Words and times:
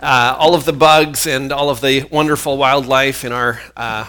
uh, 0.00 0.34
all 0.38 0.54
of 0.54 0.64
the 0.64 0.72
bugs 0.72 1.26
and 1.26 1.52
all 1.52 1.68
of 1.68 1.82
the 1.82 2.04
wonderful 2.04 2.56
wildlife 2.56 3.22
in 3.22 3.32
our, 3.32 3.60
uh, 3.76 4.06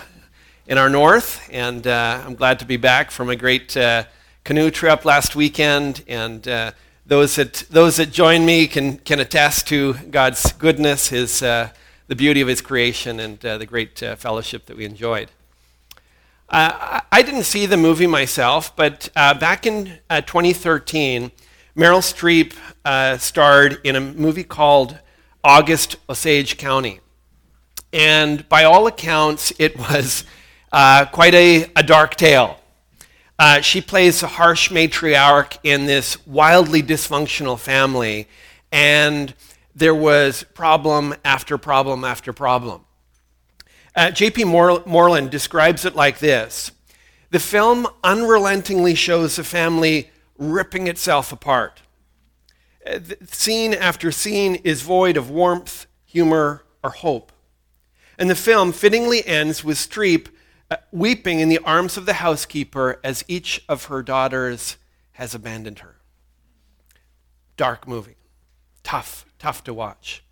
in 0.65 0.77
our 0.77 0.89
north. 0.89 1.47
And 1.51 1.85
uh, 1.85 2.23
I'm 2.25 2.35
glad 2.35 2.59
to 2.59 2.65
be 2.65 2.77
back 2.77 3.11
from 3.11 3.29
a 3.29 3.35
great 3.35 3.75
uh, 3.75 4.05
canoe 4.45 4.71
trip 4.71 5.03
last 5.03 5.35
weekend. 5.35 6.03
And 6.07 6.47
uh, 6.47 6.71
those, 7.05 7.35
that, 7.35 7.65
those 7.69 7.97
that 7.97 8.11
join 8.11 8.45
me 8.45 8.67
can, 8.67 8.99
can 8.99 9.19
attest 9.19 9.67
to 9.67 9.95
God's 10.09 10.53
goodness, 10.53 11.09
his, 11.09 11.41
the 11.41 12.15
beauty 12.15 12.39
of 12.39 12.47
His 12.47 12.61
creation, 12.61 13.19
and 13.19 13.39
the 13.39 13.65
great 13.65 13.99
fellowship 14.17 14.67
that 14.67 14.77
we 14.77 14.85
enjoyed. 14.85 15.29
I 16.49 17.21
didn't 17.25 17.43
see 17.43 17.65
the 17.65 17.77
movie 17.77 18.07
myself, 18.07 18.75
but 18.75 19.09
back 19.15 19.65
in 19.65 19.99
2013, 20.09 21.31
Meryl 21.75 22.01
Streep 22.01 22.53
starred 23.19 23.79
in 23.85 23.95
a 23.95 24.01
movie 24.01 24.43
called 24.43 24.97
August 25.43 25.95
Osage 26.09 26.57
County. 26.57 26.99
And 27.93 28.47
by 28.47 28.63
all 28.63 28.87
accounts, 28.87 29.51
it 29.59 29.77
was 29.77 30.23
uh, 30.71 31.05
quite 31.05 31.33
a, 31.33 31.69
a, 31.75 31.83
dark 31.83 32.15
tale. 32.15 32.57
Uh, 33.37 33.59
she 33.59 33.81
plays 33.81 34.23
a 34.23 34.27
harsh 34.27 34.69
matriarch 34.69 35.57
in 35.63 35.85
this 35.85 36.25
wildly 36.25 36.81
dysfunctional 36.81 37.59
family, 37.59 38.27
and 38.71 39.33
there 39.75 39.95
was 39.95 40.43
problem 40.53 41.13
after 41.25 41.57
problem 41.57 42.03
after 42.03 42.31
problem. 42.31 42.85
Uh, 43.95 44.11
J.P. 44.11 44.45
Moreland 44.45 45.31
describes 45.31 45.83
it 45.83 45.95
like 45.95 46.19
this 46.19 46.71
The 47.31 47.39
film 47.39 47.87
unrelentingly 48.03 48.95
shows 48.95 49.35
the 49.35 49.43
family 49.43 50.11
ripping 50.37 50.87
itself 50.87 51.31
apart. 51.33 51.81
Scene 53.27 53.73
after 53.73 54.11
scene 54.11 54.55
is 54.55 54.81
void 54.81 55.17
of 55.17 55.29
warmth, 55.29 55.85
humor, 56.05 56.63
or 56.83 56.89
hope. 56.89 57.31
And 58.17 58.29
the 58.29 58.35
film 58.35 58.71
fittingly 58.71 59.25
ends 59.25 59.63
with 59.63 59.77
Streep 59.77 60.27
uh, 60.69 60.77
weeping 60.91 61.39
in 61.39 61.49
the 61.49 61.59
arms 61.59 61.97
of 61.97 62.05
the 62.05 62.13
housekeeper 62.13 62.99
as 63.03 63.25
each 63.27 63.63
of 63.67 63.85
her 63.85 64.01
daughters 64.01 64.77
has 65.13 65.35
abandoned 65.35 65.79
her. 65.79 65.97
Dark 67.57 67.87
movie. 67.87 68.15
Tough, 68.83 69.25
tough 69.37 69.63
to 69.65 69.73
watch. 69.73 70.23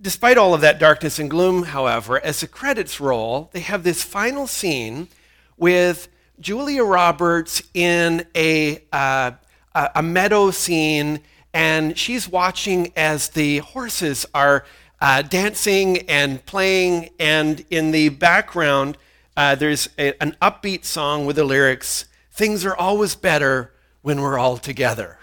Despite 0.00 0.36
all 0.36 0.52
of 0.52 0.60
that 0.62 0.80
darkness 0.80 1.18
and 1.18 1.30
gloom, 1.30 1.62
however, 1.62 2.18
as 2.18 2.40
the 2.40 2.48
credits 2.48 3.00
roll, 3.00 3.48
they 3.52 3.60
have 3.60 3.84
this 3.84 4.02
final 4.02 4.46
scene 4.46 5.08
with 5.56 6.08
Julia 6.40 6.82
Roberts 6.82 7.62
in 7.72 8.26
a, 8.34 8.82
uh, 8.92 9.32
a 9.74 10.02
meadow 10.02 10.50
scene, 10.50 11.20
and 11.54 11.98
she's 11.98 12.28
watching 12.28 12.92
as 12.96 13.30
the 13.30 13.58
horses 13.58 14.26
are 14.34 14.64
uh, 15.00 15.22
dancing 15.22 16.08
and 16.08 16.44
playing, 16.46 17.10
and 17.18 17.64
in 17.70 17.90
the 17.90 18.08
background, 18.10 18.96
uh, 19.36 19.54
there's 19.54 19.88
a, 19.98 20.20
an 20.22 20.36
upbeat 20.40 20.84
song 20.84 21.26
with 21.26 21.36
the 21.36 21.44
lyrics 21.44 22.06
Things 22.32 22.64
are 22.64 22.74
always 22.74 23.14
better 23.14 23.72
when 24.00 24.20
we're 24.20 24.38
all 24.38 24.56
together. 24.56 25.18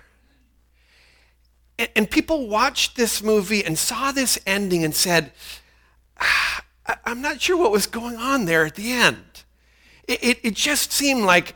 And, 1.80 1.90
and 1.96 2.10
people 2.10 2.48
watched 2.48 2.96
this 2.96 3.24
movie 3.24 3.66
and 3.66 3.78
saw 3.78 4.12
this 4.12 4.38
ending 4.46 4.84
and 4.84 4.94
said, 4.94 5.32
ah, 6.20 6.64
I'm 7.04 7.22
not 7.22 7.42
sure 7.42 7.58
what 7.58 7.72
was 7.72 7.88
going 7.88 8.16
on 8.16 8.46
there 8.46 8.64
at 8.64 8.76
the 8.76 8.92
end. 8.92 9.44
It, 10.08 10.24
it, 10.24 10.40
it 10.44 10.54
just 10.54 10.92
seemed 10.92 11.24
like 11.24 11.56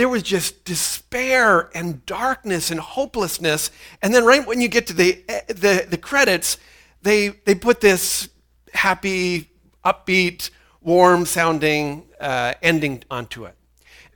there 0.00 0.08
was 0.08 0.22
just 0.22 0.64
despair 0.64 1.68
and 1.74 2.06
darkness 2.06 2.70
and 2.70 2.80
hopelessness. 2.80 3.70
And 4.00 4.14
then 4.14 4.24
right 4.24 4.46
when 4.46 4.58
you 4.58 4.66
get 4.66 4.86
to 4.86 4.94
the, 4.94 5.22
the, 5.46 5.86
the 5.90 5.98
credits, 5.98 6.56
they, 7.02 7.28
they 7.28 7.54
put 7.54 7.82
this 7.82 8.30
happy, 8.72 9.50
upbeat, 9.84 10.48
warm 10.80 11.26
sounding 11.26 12.06
uh, 12.18 12.54
ending 12.62 13.04
onto 13.10 13.44
it. 13.44 13.54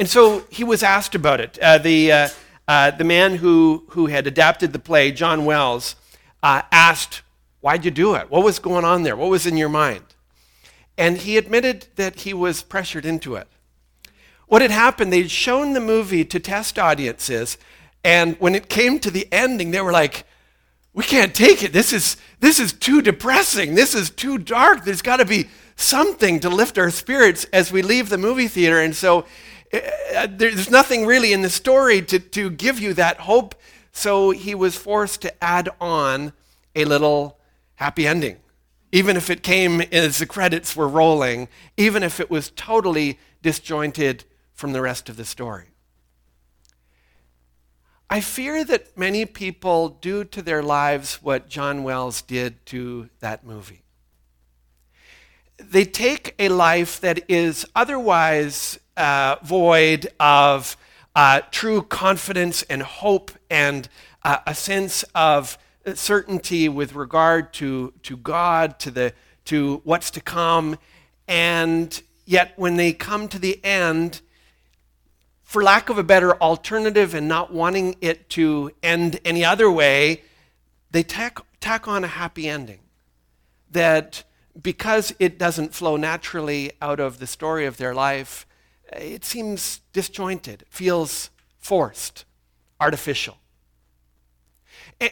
And 0.01 0.09
so 0.09 0.47
he 0.51 0.65
was 0.65 0.83
asked 0.83 1.15
about 1.15 1.39
it. 1.39 1.59
Uh, 1.59 1.77
the, 1.77 2.11
uh, 2.11 2.29
uh 2.67 2.91
the 2.93 3.05
man 3.05 3.37
who, 3.37 3.85
who 3.91 4.07
had 4.07 4.27
adapted 4.27 4.73
the 4.73 4.79
play, 4.79 5.13
John 5.13 5.45
Wells, 5.45 5.97
uh, 6.43 6.63
asked, 6.73 7.21
Why'd 7.61 7.85
you 7.85 7.91
do 7.91 8.15
it? 8.15 8.31
What 8.31 8.43
was 8.43 8.59
going 8.59 8.87
on 8.87 9.03
there? 9.03 9.17
What 9.17 9.29
was 9.29 9.47
in 9.47 9.59
your 9.59 9.69
mind? 9.69 10.07
And 10.97 11.19
he 11.19 11.37
admitted 11.37 11.89
that 11.97 12.21
he 12.21 12.33
was 12.33 12.63
pressured 12.63 13.05
into 13.05 13.35
it. 13.35 13.49
What 14.47 14.63
had 14.63 14.71
happened, 14.71 15.13
they'd 15.13 15.31
shown 15.31 15.73
the 15.73 15.81
movie 15.81 16.25
to 16.25 16.39
test 16.39 16.79
audiences, 16.79 17.59
and 18.05 18.37
when 18.39 18.55
it 18.55 18.69
came 18.69 18.99
to 19.01 19.11
the 19.11 19.27
ending, 19.33 19.71
they 19.71 19.81
were 19.81 19.93
like, 19.93 20.27
we 20.93 21.03
can't 21.03 21.35
take 21.35 21.63
it. 21.63 21.73
This 21.73 21.93
is, 21.93 22.17
this 22.39 22.61
is 22.61 22.73
too 22.73 23.03
depressing. 23.03 23.75
This 23.75 23.95
is 23.95 24.11
too 24.11 24.39
dark. 24.39 24.85
There's 24.85 25.03
got 25.03 25.17
to 25.17 25.25
be 25.25 25.49
something 25.75 26.39
to 26.41 26.49
lift 26.49 26.79
our 26.79 26.91
spirits 26.91 27.45
as 27.53 27.73
we 27.73 27.83
leave 27.83 28.11
the 28.11 28.19
movie 28.19 28.47
theater. 28.47 28.81
And 28.81 28.95
so 28.95 29.27
uh, 29.73 30.29
there's 30.31 30.71
nothing 30.71 31.05
really 31.05 31.33
in 31.33 31.43
the 31.43 31.51
story 31.51 32.01
to, 32.03 32.21
to 32.21 32.49
give 32.49 32.79
you 32.79 32.95
that 32.95 33.21
hope. 33.21 33.57
So 33.91 34.31
he 34.31 34.55
was 34.55 34.77
forced 34.77 35.23
to 35.23 35.45
add 35.45 35.69
on 35.81 36.33
a 36.77 36.85
little 36.85 37.39
happy 37.77 38.07
ending. 38.07 38.37
Even 38.93 39.17
if 39.17 39.31
it 39.31 39.43
came 39.43 39.81
as 39.81 40.19
the 40.19 40.27
credits 40.27 40.77
were 40.77 40.87
rolling, 40.87 41.49
even 41.77 42.05
if 42.05 42.21
it 42.21 42.31
was 42.31 42.53
totally 42.55 43.19
disjointed 43.43 44.25
from 44.55 44.73
the 44.73 44.81
rest 44.81 45.09
of 45.09 45.17
the 45.17 45.25
story. 45.25 45.67
I 48.09 48.21
fear 48.21 48.65
that 48.65 48.97
many 48.97 49.27
people 49.27 49.89
do 49.89 50.25
to 50.25 50.43
their 50.43 50.63
lives 50.63 51.23
what 51.23 51.49
John 51.49 51.83
Wells 51.83 52.23
did 52.23 52.65
to 52.67 53.09
that 53.21 53.45
movie. 53.45 53.83
They 55.59 55.85
take 55.85 56.35
a 56.39 56.49
life 56.49 57.01
that 57.01 57.29
is 57.29 57.67
otherwise 57.75 58.79
uh, 58.97 59.37
void 59.43 60.09
of 60.21 60.77
uh, 61.17 61.41
true 61.51 61.83
confidence 61.83 62.63
and 62.65 62.83
hope 62.83 63.31
and 63.51 63.89
uh, 64.23 64.39
a 64.47 64.55
sense 64.55 65.05
of 65.15 65.59
certainty 65.95 66.69
with 66.69 66.95
regard 66.95 67.53
to, 67.55 67.93
to 68.03 68.17
God, 68.17 68.79
to, 68.81 68.91
the, 68.91 69.13
to 69.47 69.81
what's 69.85 70.11
to 70.13 70.21
come, 70.21 70.79
and 71.29 72.03
yet 72.25 72.53
when 72.57 72.77
they 72.77 72.93
come 72.93 73.29
to 73.29 73.39
the 73.39 73.63
end, 73.65 74.21
for 75.55 75.63
lack 75.63 75.89
of 75.89 75.99
a 75.99 76.03
better 76.03 76.35
alternative 76.43 77.15
and 77.15 77.29
not 77.29 77.53
wanting 77.53 77.95
it 78.01 78.29
to 78.29 78.73
end 78.83 79.21
any 79.25 79.45
other 79.45 79.71
way, 79.71 80.21
they 80.91 81.05
tack, 81.05 81.39
tack 81.61 81.87
on 81.87 82.03
a 82.03 82.09
happy 82.09 82.49
ending. 82.49 82.81
That 83.71 84.25
because 84.61 85.15
it 85.21 85.39
doesn't 85.39 85.73
flow 85.73 85.97
naturally 85.97 86.73
out 86.83 86.99
of 86.99 87.21
the 87.21 87.29
story 87.29 87.67
of 87.67 87.77
their 87.77 87.95
life, 87.95 88.49
it 88.95 89.25
seems 89.25 89.81
disjointed, 89.93 90.65
feels 90.71 91.31
forced, 91.57 92.25
artificial. 92.81 93.37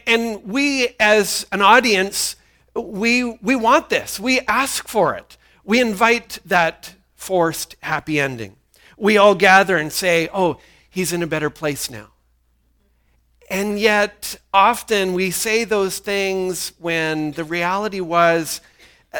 And 0.05 0.43
we, 0.43 0.89
as 0.99 1.47
an 1.53 1.61
audience, 1.61 2.35
we, 2.75 3.23
we 3.41 3.55
want 3.55 3.89
this. 3.89 4.19
We 4.19 4.41
ask 4.41 4.89
for 4.89 5.15
it. 5.15 5.37
We 5.63 5.79
invite 5.79 6.39
that 6.43 6.95
forced 7.15 7.77
happy 7.79 8.19
ending 8.19 8.57
we 8.97 9.17
all 9.17 9.35
gather 9.35 9.77
and 9.77 9.91
say, 9.91 10.29
oh, 10.33 10.57
he's 10.89 11.13
in 11.13 11.23
a 11.23 11.27
better 11.27 11.49
place 11.49 11.89
now. 11.89 12.07
And 13.49 13.79
yet, 13.79 14.35
often 14.53 15.13
we 15.13 15.31
say 15.31 15.63
those 15.63 15.99
things 15.99 16.73
when 16.79 17.31
the 17.33 17.43
reality 17.43 17.99
was 17.99 18.61
uh, 19.13 19.19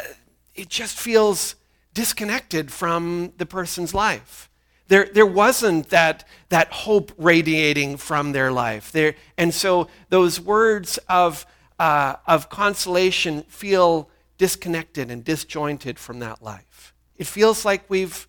it 0.54 0.68
just 0.68 0.98
feels 0.98 1.54
disconnected 1.92 2.72
from 2.72 3.32
the 3.36 3.46
person's 3.46 3.94
life. 3.94 4.50
There, 4.88 5.08
there 5.12 5.26
wasn't 5.26 5.90
that, 5.90 6.26
that 6.48 6.70
hope 6.72 7.12
radiating 7.16 7.96
from 7.96 8.32
their 8.32 8.52
life. 8.52 8.92
There, 8.92 9.14
and 9.38 9.54
so 9.54 9.88
those 10.10 10.40
words 10.40 10.98
of, 11.08 11.46
uh, 11.78 12.16
of 12.26 12.50
consolation 12.50 13.42
feel 13.44 14.10
disconnected 14.36 15.10
and 15.10 15.24
disjointed 15.24 15.98
from 15.98 16.18
that 16.18 16.42
life. 16.42 16.92
It 17.16 17.26
feels 17.26 17.64
like 17.64 17.88
we've 17.88 18.26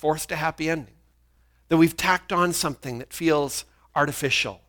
forced 0.00 0.32
a 0.32 0.36
happy 0.36 0.70
ending. 0.70 0.94
That 1.68 1.76
we've 1.76 1.96
tacked 1.96 2.32
on 2.32 2.52
something 2.52 2.98
that 2.98 3.12
feels 3.12 3.64
artificial, 3.94 4.60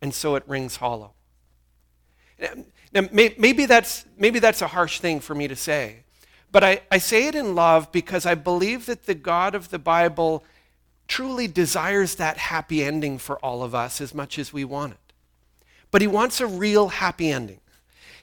and 0.00 0.14
so 0.14 0.34
it 0.34 0.44
rings 0.46 0.76
hollow. 0.76 1.12
Now, 2.92 3.06
maybe 3.12 3.66
that's, 3.66 4.06
maybe 4.16 4.38
that's 4.38 4.62
a 4.62 4.68
harsh 4.68 5.00
thing 5.00 5.20
for 5.20 5.34
me 5.34 5.48
to 5.48 5.56
say, 5.56 6.04
but 6.50 6.64
I, 6.64 6.80
I 6.90 6.98
say 6.98 7.26
it 7.26 7.34
in 7.34 7.54
love 7.54 7.92
because 7.92 8.24
I 8.24 8.34
believe 8.34 8.86
that 8.86 9.04
the 9.04 9.14
God 9.14 9.54
of 9.54 9.68
the 9.68 9.78
Bible 9.78 10.44
truly 11.06 11.48
desires 11.48 12.14
that 12.14 12.38
happy 12.38 12.82
ending 12.82 13.18
for 13.18 13.38
all 13.40 13.62
of 13.62 13.74
us 13.74 14.00
as 14.00 14.14
much 14.14 14.38
as 14.38 14.52
we 14.52 14.64
want 14.64 14.92
it. 14.92 15.12
But 15.90 16.00
he 16.00 16.06
wants 16.06 16.40
a 16.40 16.46
real 16.46 16.88
happy 16.88 17.30
ending. 17.30 17.60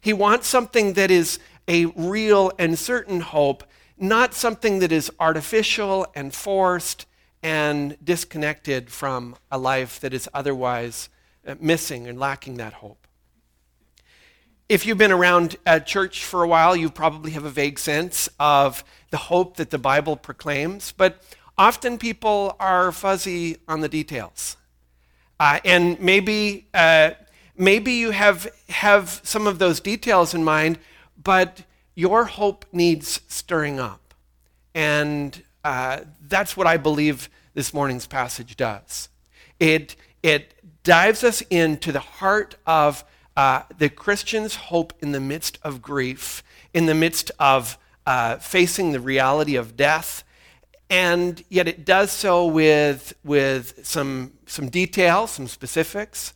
He 0.02 0.14
wants 0.14 0.48
something 0.48 0.94
that 0.94 1.12
is 1.12 1.40
a 1.68 1.86
real 1.86 2.52
and 2.58 2.78
certain 2.78 3.20
hope 3.20 3.64
not 3.98 4.34
something 4.34 4.80
that 4.80 4.92
is 4.92 5.12
artificial 5.20 6.06
and 6.16 6.34
forced 6.34 7.06
and 7.42 7.98
disconnected 8.04 8.90
from 8.90 9.36
a 9.52 9.58
life 9.58 10.00
that 10.00 10.14
is 10.14 10.28
otherwise 10.34 11.10
uh, 11.48 11.56
missing 11.60 12.08
and 12.08 12.20
lacking 12.20 12.58
that 12.58 12.74
hope. 12.74 13.08
if 14.68 14.86
you've 14.86 14.98
been 14.98 15.12
around 15.12 15.58
a 15.66 15.80
church 15.80 16.26
for 16.26 16.44
a 16.44 16.48
while, 16.48 16.76
you 16.76 16.90
probably 16.90 17.32
have 17.32 17.46
a 17.46 17.50
vague 17.50 17.78
sense 17.78 18.28
of 18.40 18.84
the 19.12 19.18
hope 19.18 19.58
that 19.58 19.70
the 19.70 19.78
Bible 19.78 20.16
proclaims, 20.18 20.92
but 20.92 21.22
often 21.58 21.98
people 21.98 22.56
are 22.60 22.92
fuzzy 22.92 23.58
on 23.68 23.82
the 23.82 23.90
details. 23.90 24.58
Uh, 25.40 25.60
and 25.64 26.00
maybe, 26.00 26.68
uh, 26.74 27.12
maybe 27.58 27.94
you 27.94 28.12
have, 28.12 28.48
have 28.70 29.22
some 29.24 29.46
of 29.46 29.60
those 29.60 29.80
details 29.80 30.34
in 30.34 30.44
mind, 30.44 30.80
but 31.22 31.62
your 31.96 32.26
hope 32.26 32.66
needs 32.72 33.22
stirring 33.28 33.80
up. 33.80 34.14
And 34.74 35.42
uh, 35.64 36.02
that's 36.22 36.56
what 36.56 36.68
I 36.68 36.78
believe 36.78 37.30
this 37.54 37.74
morning's 37.74 38.06
passage 38.06 38.58
does. 38.58 39.10
It, 39.60 39.96
it 40.22 40.54
dives 40.84 41.24
us 41.24 41.42
into 41.50 41.92
the 41.92 42.00
heart 42.00 42.56
of 42.68 43.04
uh, 43.38 43.64
the 43.78 43.90
Christian's 43.90 44.56
hope 44.56 44.94
in 45.02 45.12
the 45.12 45.20
midst 45.20 45.58
of 45.64 45.82
grief, 45.82 46.44
in 46.74 46.86
the 46.86 46.94
midst 46.94 47.32
of 47.40 47.78
uh, 48.06 48.38
facing 48.38 48.92
the 48.92 49.00
reality 49.00 49.56
of 49.56 49.76
death, 49.76 50.24
and 50.90 51.44
yet 51.50 51.68
it 51.68 51.86
does 51.86 52.12
so 52.12 52.46
with, 52.46 53.14
with 53.24 53.86
some, 53.86 54.34
some 54.46 54.70
detail, 54.70 55.26
some 55.26 55.48
specifics, 55.48 56.34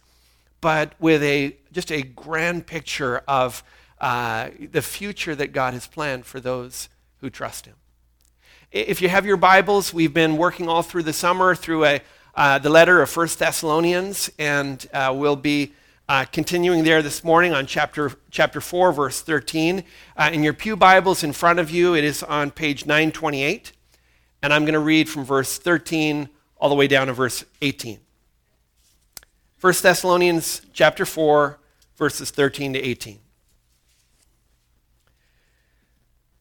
but 0.61 0.93
with 0.99 1.21
a, 1.21 1.55
just 1.71 1.91
a 1.91 2.01
grand 2.01 2.65
picture 2.65 3.21
of 3.27 3.63
uh, 3.99 4.49
the 4.71 4.81
future 4.81 5.35
that 5.35 5.51
God 5.51 5.73
has 5.73 5.87
planned 5.87 6.25
for 6.25 6.39
those 6.39 6.89
who 7.21 7.29
trust 7.29 7.65
Him. 7.65 7.75
If 8.71 9.01
you 9.01 9.09
have 9.09 9.25
your 9.25 9.37
Bibles, 9.37 9.93
we've 9.93 10.13
been 10.13 10.37
working 10.37 10.69
all 10.69 10.83
through 10.83 11.03
the 11.03 11.13
summer 11.13 11.55
through 11.55 11.85
a, 11.85 12.01
uh, 12.35 12.59
the 12.59 12.69
letter 12.69 13.01
of 13.01 13.09
First 13.09 13.39
Thessalonians, 13.39 14.29
and 14.37 14.87
uh, 14.93 15.13
we'll 15.15 15.35
be 15.35 15.73
uh, 16.07 16.25
continuing 16.31 16.83
there 16.83 17.01
this 17.01 17.23
morning 17.23 17.53
on 17.53 17.65
chapter, 17.65 18.11
chapter 18.31 18.61
4, 18.61 18.91
verse 18.93 19.21
13. 19.21 19.83
Uh, 20.17 20.29
in 20.33 20.43
your 20.43 20.53
Pew 20.53 20.75
Bibles 20.75 21.23
in 21.23 21.33
front 21.33 21.59
of 21.59 21.69
you, 21.69 21.95
it 21.95 22.03
is 22.03 22.23
on 22.23 22.51
page 22.51 22.85
928. 22.85 23.73
And 24.41 24.53
I'm 24.53 24.63
going 24.63 24.73
to 24.73 24.79
read 24.79 25.09
from 25.09 25.25
verse 25.25 25.57
13 25.57 26.29
all 26.57 26.69
the 26.69 26.75
way 26.75 26.87
down 26.87 27.07
to 27.07 27.13
verse 27.13 27.43
18. 27.61 27.99
1 29.61 29.73
Thessalonians 29.81 30.61
chapter 30.73 31.05
4, 31.05 31.59
verses 31.97 32.31
13 32.31 32.73
to 32.73 32.79
18. 32.79 33.19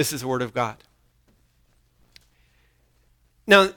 This 0.00 0.14
is 0.14 0.22
the 0.22 0.28
Word 0.28 0.40
of 0.40 0.54
God. 0.54 0.78
Now, 3.46 3.68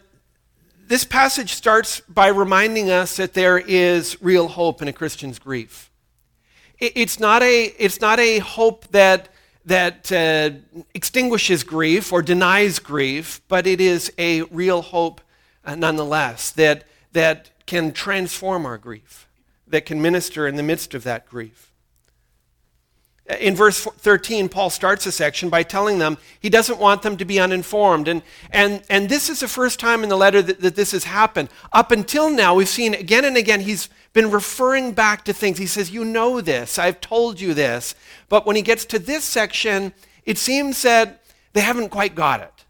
this 0.87 1.03
passage 1.03 1.53
starts 1.53 1.99
by 1.99 2.27
reminding 2.27 2.89
us 2.89 3.17
that 3.17 3.33
there 3.33 3.57
is 3.57 4.15
real 4.21 4.47
hope 4.47 4.81
in 4.81 4.87
a 4.87 4.93
Christian's 4.93 5.37
grief 5.37 5.91
it's 6.79 7.19
not 7.19 7.43
a, 7.43 7.65
it's 7.77 7.99
not 7.99 8.21
a 8.21 8.39
hope 8.39 8.87
that, 8.91 9.27
that 9.65 10.13
uh, 10.13 10.51
extinguishes 10.93 11.63
grief 11.63 12.13
or 12.13 12.21
denies 12.21 12.79
grief, 12.79 13.41
but 13.49 13.67
it 13.67 13.81
is 13.81 14.09
a 14.17 14.43
real 14.43 14.81
hope 14.81 15.19
uh, 15.65 15.75
nonetheless 15.75 16.51
that, 16.51 16.85
that 17.11 17.49
can 17.65 17.91
transform 17.91 18.65
our 18.65 18.77
grief, 18.77 19.27
that 19.67 19.85
can 19.85 20.01
minister 20.01 20.47
in 20.47 20.55
the 20.55 20.63
midst 20.63 20.93
of 20.93 21.03
that 21.03 21.27
grief. 21.27 21.72
In 23.25 23.55
verse 23.55 23.79
13, 23.79 24.49
Paul 24.49 24.69
starts 24.69 25.05
a 25.05 25.11
section 25.11 25.49
by 25.49 25.63
telling 25.63 25.97
them 25.97 26.17
he 26.41 26.49
doesn't 26.49 26.77
want 26.77 27.03
them 27.03 27.15
to 27.15 27.23
be 27.23 27.39
uninformed. 27.39 28.09
And, 28.09 28.21
and, 28.51 28.83
and 28.89 29.07
this 29.07 29.29
is 29.29 29.39
the 29.39 29.47
first 29.47 29.79
time 29.79 30.03
in 30.03 30.09
the 30.09 30.17
letter 30.17 30.41
that, 30.41 30.59
that 30.59 30.75
this 30.75 30.91
has 30.91 31.05
happened. 31.05 31.47
Up 31.71 31.91
until 31.91 32.29
now, 32.29 32.53
we've 32.53 32.67
seen 32.67 32.93
again 32.93 33.23
and 33.23 33.37
again 33.37 33.61
he's 33.61 33.87
been 34.11 34.29
referring 34.29 34.91
back 34.91 35.23
to 35.25 35.33
things. 35.33 35.57
He 35.57 35.67
says, 35.67 35.89
You 35.89 36.03
know 36.03 36.41
this, 36.41 36.77
I've 36.77 36.99
told 36.99 37.39
you 37.39 37.53
this. 37.53 37.95
But 38.27 38.45
when 38.45 38.57
he 38.57 38.61
gets 38.61 38.83
to 38.85 38.99
this 38.99 39.23
section, 39.23 39.93
it 40.25 40.37
seems 40.37 40.81
that 40.81 41.23
they 41.53 41.61
haven't 41.61 41.89
quite 41.89 42.15
got 42.15 42.41
it. 42.41 42.65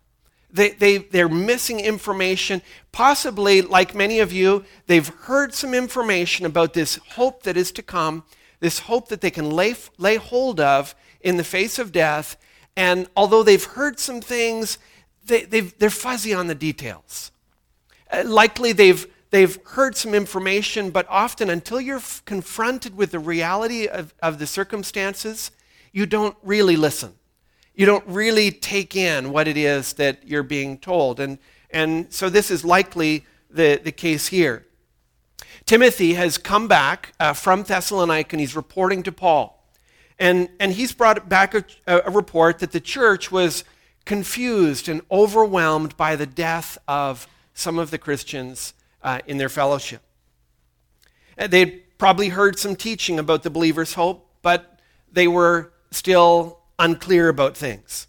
They, 0.51 0.69
they, 0.69 0.97
they're 0.99 1.27
missing 1.27 1.79
information. 1.79 2.61
Possibly, 2.91 3.63
like 3.63 3.95
many 3.95 4.19
of 4.19 4.31
you, 4.31 4.65
they've 4.85 5.07
heard 5.07 5.55
some 5.55 5.73
information 5.73 6.45
about 6.45 6.75
this 6.75 6.97
hope 7.13 7.41
that 7.41 7.57
is 7.57 7.71
to 7.71 7.81
come 7.81 8.23
this 8.63 8.79
hope 8.79 9.09
that 9.09 9.19
they 9.19 9.29
can 9.29 9.51
lay, 9.51 9.75
lay 9.97 10.15
hold 10.15 10.57
of 10.61 10.95
in 11.19 11.35
the 11.35 11.43
face 11.43 11.77
of 11.77 11.91
death. 11.91 12.37
And 12.77 13.09
although 13.13 13.43
they've 13.43 13.63
heard 13.63 13.99
some 13.99 14.21
things, 14.21 14.77
they, 15.25 15.43
they're 15.43 15.89
fuzzy 15.89 16.33
on 16.33 16.47
the 16.47 16.55
details. 16.55 17.33
Uh, 18.09 18.23
likely 18.25 18.71
they've, 18.71 19.05
they've 19.31 19.59
heard 19.65 19.97
some 19.97 20.13
information, 20.13 20.91
but 20.91 21.05
often 21.09 21.49
until 21.49 21.81
you're 21.81 21.97
f- 21.97 22.23
confronted 22.23 22.95
with 22.95 23.11
the 23.11 23.19
reality 23.19 23.85
of, 23.85 24.13
of 24.23 24.39
the 24.39 24.47
circumstances, 24.47 25.51
you 25.91 26.05
don't 26.05 26.37
really 26.41 26.77
listen. 26.77 27.15
You 27.75 27.85
don't 27.85 28.07
really 28.07 28.49
take 28.49 28.95
in 28.95 29.33
what 29.33 29.49
it 29.49 29.57
is 29.57 29.91
that 29.93 30.25
you're 30.25 30.41
being 30.41 30.77
told. 30.77 31.19
And, 31.19 31.37
and 31.69 32.13
so 32.13 32.29
this 32.29 32.49
is 32.49 32.63
likely 32.63 33.25
the, 33.49 33.81
the 33.83 33.91
case 33.91 34.27
here. 34.27 34.65
Timothy 35.65 36.13
has 36.13 36.37
come 36.37 36.67
back 36.67 37.13
uh, 37.19 37.33
from 37.33 37.63
Thessalonica 37.63 38.33
and 38.33 38.39
he's 38.39 38.55
reporting 38.55 39.03
to 39.03 39.11
Paul. 39.11 39.59
And, 40.19 40.49
and 40.59 40.73
he's 40.73 40.93
brought 40.93 41.27
back 41.27 41.53
a, 41.53 41.65
a 41.87 42.11
report 42.11 42.59
that 42.59 42.71
the 42.71 42.79
church 42.79 43.31
was 43.31 43.63
confused 44.05 44.89
and 44.89 45.01
overwhelmed 45.09 45.95
by 45.97 46.15
the 46.15 46.25
death 46.25 46.77
of 46.87 47.27
some 47.53 47.79
of 47.79 47.91
the 47.91 47.97
Christians 47.97 48.73
uh, 49.01 49.19
in 49.27 49.37
their 49.37 49.49
fellowship. 49.49 50.01
Uh, 51.37 51.47
they'd 51.47 51.97
probably 51.97 52.29
heard 52.29 52.59
some 52.59 52.75
teaching 52.75 53.17
about 53.17 53.43
the 53.43 53.49
believer's 53.49 53.93
hope, 53.93 54.29
but 54.41 54.79
they 55.11 55.27
were 55.27 55.71
still 55.91 56.59
unclear 56.79 57.29
about 57.29 57.55
things. 57.55 58.07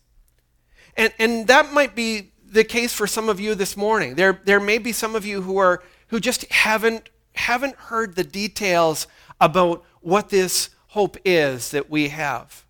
And, 0.96 1.12
and 1.18 1.46
that 1.46 1.72
might 1.72 1.94
be 1.94 2.32
the 2.44 2.64
case 2.64 2.92
for 2.92 3.06
some 3.06 3.28
of 3.28 3.40
you 3.40 3.54
this 3.54 3.76
morning. 3.76 4.14
There, 4.14 4.40
there 4.44 4.60
may 4.60 4.78
be 4.78 4.92
some 4.92 5.14
of 5.14 5.26
you 5.26 5.42
who, 5.42 5.58
are, 5.58 5.82
who 6.08 6.20
just 6.20 6.44
haven't 6.50 7.08
haven't 7.34 7.76
heard 7.76 8.14
the 8.14 8.24
details 8.24 9.06
about 9.40 9.84
what 10.00 10.30
this 10.30 10.70
hope 10.88 11.16
is 11.24 11.70
that 11.70 11.90
we 11.90 12.08
have. 12.08 12.64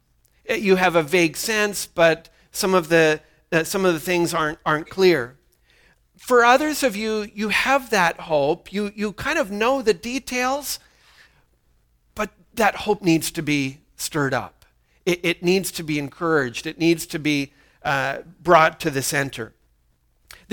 You 0.48 0.76
have 0.76 0.96
a 0.96 1.02
vague 1.02 1.36
sense, 1.36 1.86
but 1.86 2.28
some 2.50 2.74
of 2.74 2.88
the, 2.88 3.20
uh, 3.52 3.64
some 3.64 3.84
of 3.84 3.94
the 3.94 4.00
things 4.00 4.34
aren't, 4.34 4.58
aren't 4.64 4.88
clear. 4.88 5.36
For 6.16 6.44
others 6.44 6.82
of 6.82 6.96
you, 6.96 7.28
you 7.34 7.50
have 7.50 7.90
that 7.90 8.20
hope. 8.20 8.72
You, 8.72 8.92
you 8.94 9.12
kind 9.12 9.38
of 9.38 9.50
know 9.50 9.82
the 9.82 9.94
details, 9.94 10.78
but 12.14 12.30
that 12.54 12.76
hope 12.76 13.02
needs 13.02 13.30
to 13.32 13.42
be 13.42 13.80
stirred 13.96 14.32
up. 14.32 14.64
It, 15.04 15.20
it 15.22 15.42
needs 15.42 15.70
to 15.72 15.82
be 15.82 15.98
encouraged. 15.98 16.66
It 16.66 16.78
needs 16.78 17.04
to 17.06 17.18
be 17.18 17.52
uh, 17.82 18.18
brought 18.42 18.80
to 18.80 18.90
the 18.90 19.02
center. 19.02 19.52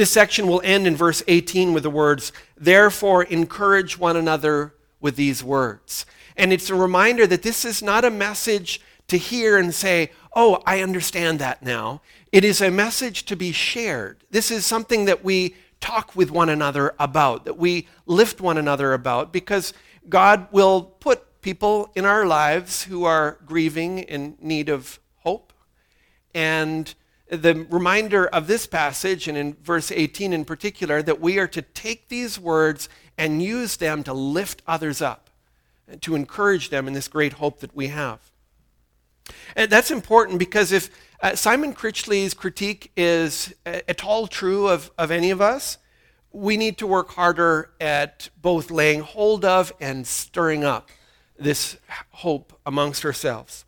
This 0.01 0.09
section 0.09 0.47
will 0.47 0.63
end 0.63 0.87
in 0.87 0.95
verse 0.95 1.21
18 1.27 1.73
with 1.73 1.83
the 1.83 1.91
words, 1.91 2.31
Therefore, 2.57 3.21
encourage 3.21 3.99
one 3.99 4.17
another 4.17 4.73
with 4.99 5.15
these 5.15 5.43
words. 5.43 6.07
And 6.35 6.51
it's 6.51 6.71
a 6.71 6.75
reminder 6.75 7.27
that 7.27 7.43
this 7.43 7.63
is 7.63 7.83
not 7.83 8.03
a 8.03 8.09
message 8.09 8.81
to 9.09 9.17
hear 9.17 9.59
and 9.59 9.71
say, 9.71 10.09
Oh, 10.35 10.63
I 10.65 10.81
understand 10.81 11.37
that 11.37 11.61
now. 11.61 12.01
It 12.31 12.43
is 12.43 12.61
a 12.61 12.71
message 12.71 13.25
to 13.25 13.35
be 13.35 13.51
shared. 13.51 14.23
This 14.31 14.49
is 14.49 14.65
something 14.65 15.05
that 15.05 15.23
we 15.23 15.53
talk 15.79 16.15
with 16.15 16.31
one 16.31 16.49
another 16.49 16.95
about, 16.97 17.45
that 17.45 17.59
we 17.59 17.87
lift 18.07 18.41
one 18.41 18.57
another 18.57 18.93
about, 18.93 19.31
because 19.31 19.71
God 20.09 20.47
will 20.51 20.81
put 20.81 21.43
people 21.43 21.91
in 21.93 22.05
our 22.05 22.25
lives 22.25 22.85
who 22.85 23.03
are 23.03 23.37
grieving 23.45 23.99
in 23.99 24.35
need 24.41 24.67
of 24.67 24.99
hope. 25.17 25.53
And 26.33 26.91
the 27.31 27.65
reminder 27.69 28.27
of 28.27 28.47
this 28.47 28.67
passage, 28.67 29.27
and 29.27 29.37
in 29.37 29.53
verse 29.63 29.89
18 29.89 30.33
in 30.33 30.43
particular, 30.43 31.01
that 31.01 31.21
we 31.21 31.39
are 31.39 31.47
to 31.47 31.61
take 31.61 32.09
these 32.09 32.37
words 32.37 32.89
and 33.17 33.41
use 33.41 33.77
them 33.77 34.03
to 34.03 34.13
lift 34.13 34.61
others 34.67 35.01
up, 35.01 35.29
and 35.87 36.01
to 36.01 36.13
encourage 36.15 36.69
them 36.69 36.87
in 36.87 36.93
this 36.93 37.07
great 37.07 37.33
hope 37.33 37.61
that 37.61 37.73
we 37.73 37.87
have. 37.87 38.31
And 39.55 39.71
that's 39.71 39.91
important 39.91 40.39
because 40.39 40.73
if 40.73 40.89
uh, 41.21 41.35
Simon 41.35 41.73
Critchley's 41.73 42.33
critique 42.33 42.91
is 42.97 43.53
at 43.65 44.03
all 44.03 44.27
true 44.27 44.67
of, 44.67 44.91
of 44.97 45.09
any 45.09 45.31
of 45.31 45.39
us, 45.39 45.77
we 46.33 46.57
need 46.57 46.77
to 46.79 46.87
work 46.87 47.11
harder 47.11 47.71
at 47.79 48.29
both 48.41 48.71
laying 48.71 49.01
hold 49.01 49.45
of 49.45 49.71
and 49.79 50.05
stirring 50.05 50.65
up 50.65 50.89
this 51.39 51.77
hope 52.09 52.59
amongst 52.65 53.05
ourselves. 53.05 53.65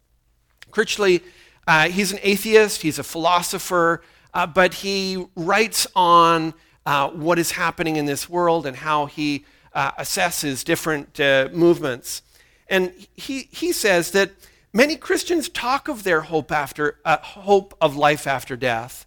Critchley, 0.72 1.22
uh, 1.67 1.89
he's 1.89 2.12
an 2.12 2.20
atheist, 2.22 2.82
he's 2.82 3.00
a 3.00 3.03
philosopher, 3.03 4.01
uh, 4.34 4.48
but 4.48 4.75
he 4.75 5.25
writes 5.36 5.88
on 5.96 6.53
uh, 6.86 7.10
what 7.10 7.39
is 7.39 7.51
happening 7.51 7.96
in 7.96 8.05
this 8.05 8.29
world 8.29 8.65
and 8.65 8.77
how 8.77 9.05
he 9.05 9.46
uh, 9.74 9.91
assesses 9.93 10.63
different 10.63 11.20
uh, 11.20 11.50
movements. 11.53 12.22
And 12.67 12.93
he, 13.13 13.50
he 13.51 13.72
says 13.72 14.12
that 14.12 14.32
many 14.74 14.96
Christians 14.96 15.50
talk 15.50 15.88
of 15.88 16.03
their 16.03 16.22
hope, 16.22 16.51
after, 16.51 17.00
uh, 17.05 17.17
hope 17.17 17.75
of 17.79 17.96
life 17.96 18.27
after 18.27 18.55
death, 18.55 19.05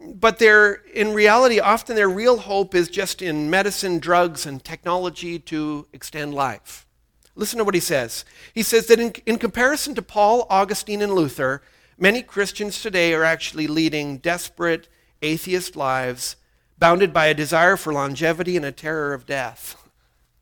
but 0.00 0.38
they're, 0.38 0.72
in 0.94 1.12
reality, 1.12 1.60
often 1.60 1.94
their 1.94 2.08
real 2.08 2.38
hope 2.38 2.74
is 2.74 2.88
just 2.88 3.20
in 3.20 3.50
medicine, 3.50 3.98
drugs, 3.98 4.46
and 4.46 4.64
technology 4.64 5.38
to 5.38 5.86
extend 5.92 6.32
life. 6.32 6.86
Listen 7.34 7.58
to 7.58 7.64
what 7.64 7.74
he 7.74 7.80
says. 7.80 8.24
He 8.54 8.62
says 8.62 8.86
that 8.86 9.00
in, 9.00 9.12
in 9.26 9.38
comparison 9.38 9.94
to 9.94 10.02
Paul, 10.02 10.46
Augustine, 10.50 11.02
and 11.02 11.14
Luther, 11.14 11.62
many 11.96 12.22
Christians 12.22 12.82
today 12.82 13.14
are 13.14 13.24
actually 13.24 13.66
leading 13.66 14.18
desperate, 14.18 14.88
atheist 15.22 15.76
lives 15.76 16.36
bounded 16.78 17.12
by 17.12 17.26
a 17.26 17.34
desire 17.34 17.76
for 17.76 17.92
longevity 17.92 18.56
and 18.56 18.64
a 18.64 18.72
terror 18.72 19.12
of 19.12 19.26
death. 19.26 19.76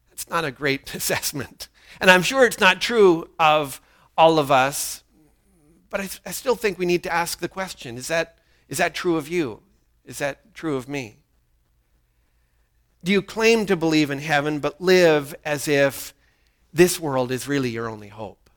That's 0.09 0.31
not 0.31 0.45
a 0.45 0.51
great 0.51 0.95
assessment. 0.95 1.69
And 2.01 2.11
I'm 2.11 2.23
sure 2.23 2.47
it's 2.47 2.61
not 2.61 2.81
true 2.81 3.29
of 3.39 3.81
all 4.17 4.39
of 4.39 4.51
us, 4.51 5.03
but 5.91 6.01
I, 6.01 6.09
I 6.27 6.31
still 6.31 6.55
think 6.55 6.79
we 6.79 6.87
need 6.87 7.03
to 7.05 7.13
ask 7.13 7.41
the 7.41 7.49
question 7.49 7.99
is 7.99 8.09
that, 8.09 8.39
is 8.69 8.79
that 8.79 8.95
true 8.95 9.17
of 9.17 9.29
you? 9.29 9.63
Is 10.05 10.19
that 10.19 10.55
true 10.55 10.77
of 10.77 10.89
me? 10.89 11.19
Do 13.05 13.13
you 13.13 13.23
claim 13.23 13.67
to 13.67 13.77
believe 13.77 14.11
in 14.11 14.19
heaven 14.19 14.59
but 14.59 14.81
live 14.81 15.35
as 15.45 15.69
if 15.69 16.15
this 16.73 17.01
world 17.01 17.31
is 17.31 17.49
really 17.49 17.71
your 17.71 17.89
only 17.89 18.09
hope? 18.09 18.51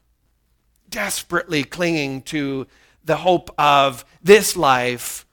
Desperately 0.89 1.63
clinging 1.63 2.21
to 2.23 2.67
the 3.03 3.17
hope 3.17 3.49
of 3.57 4.05
this 4.21 4.55
life 4.55 5.25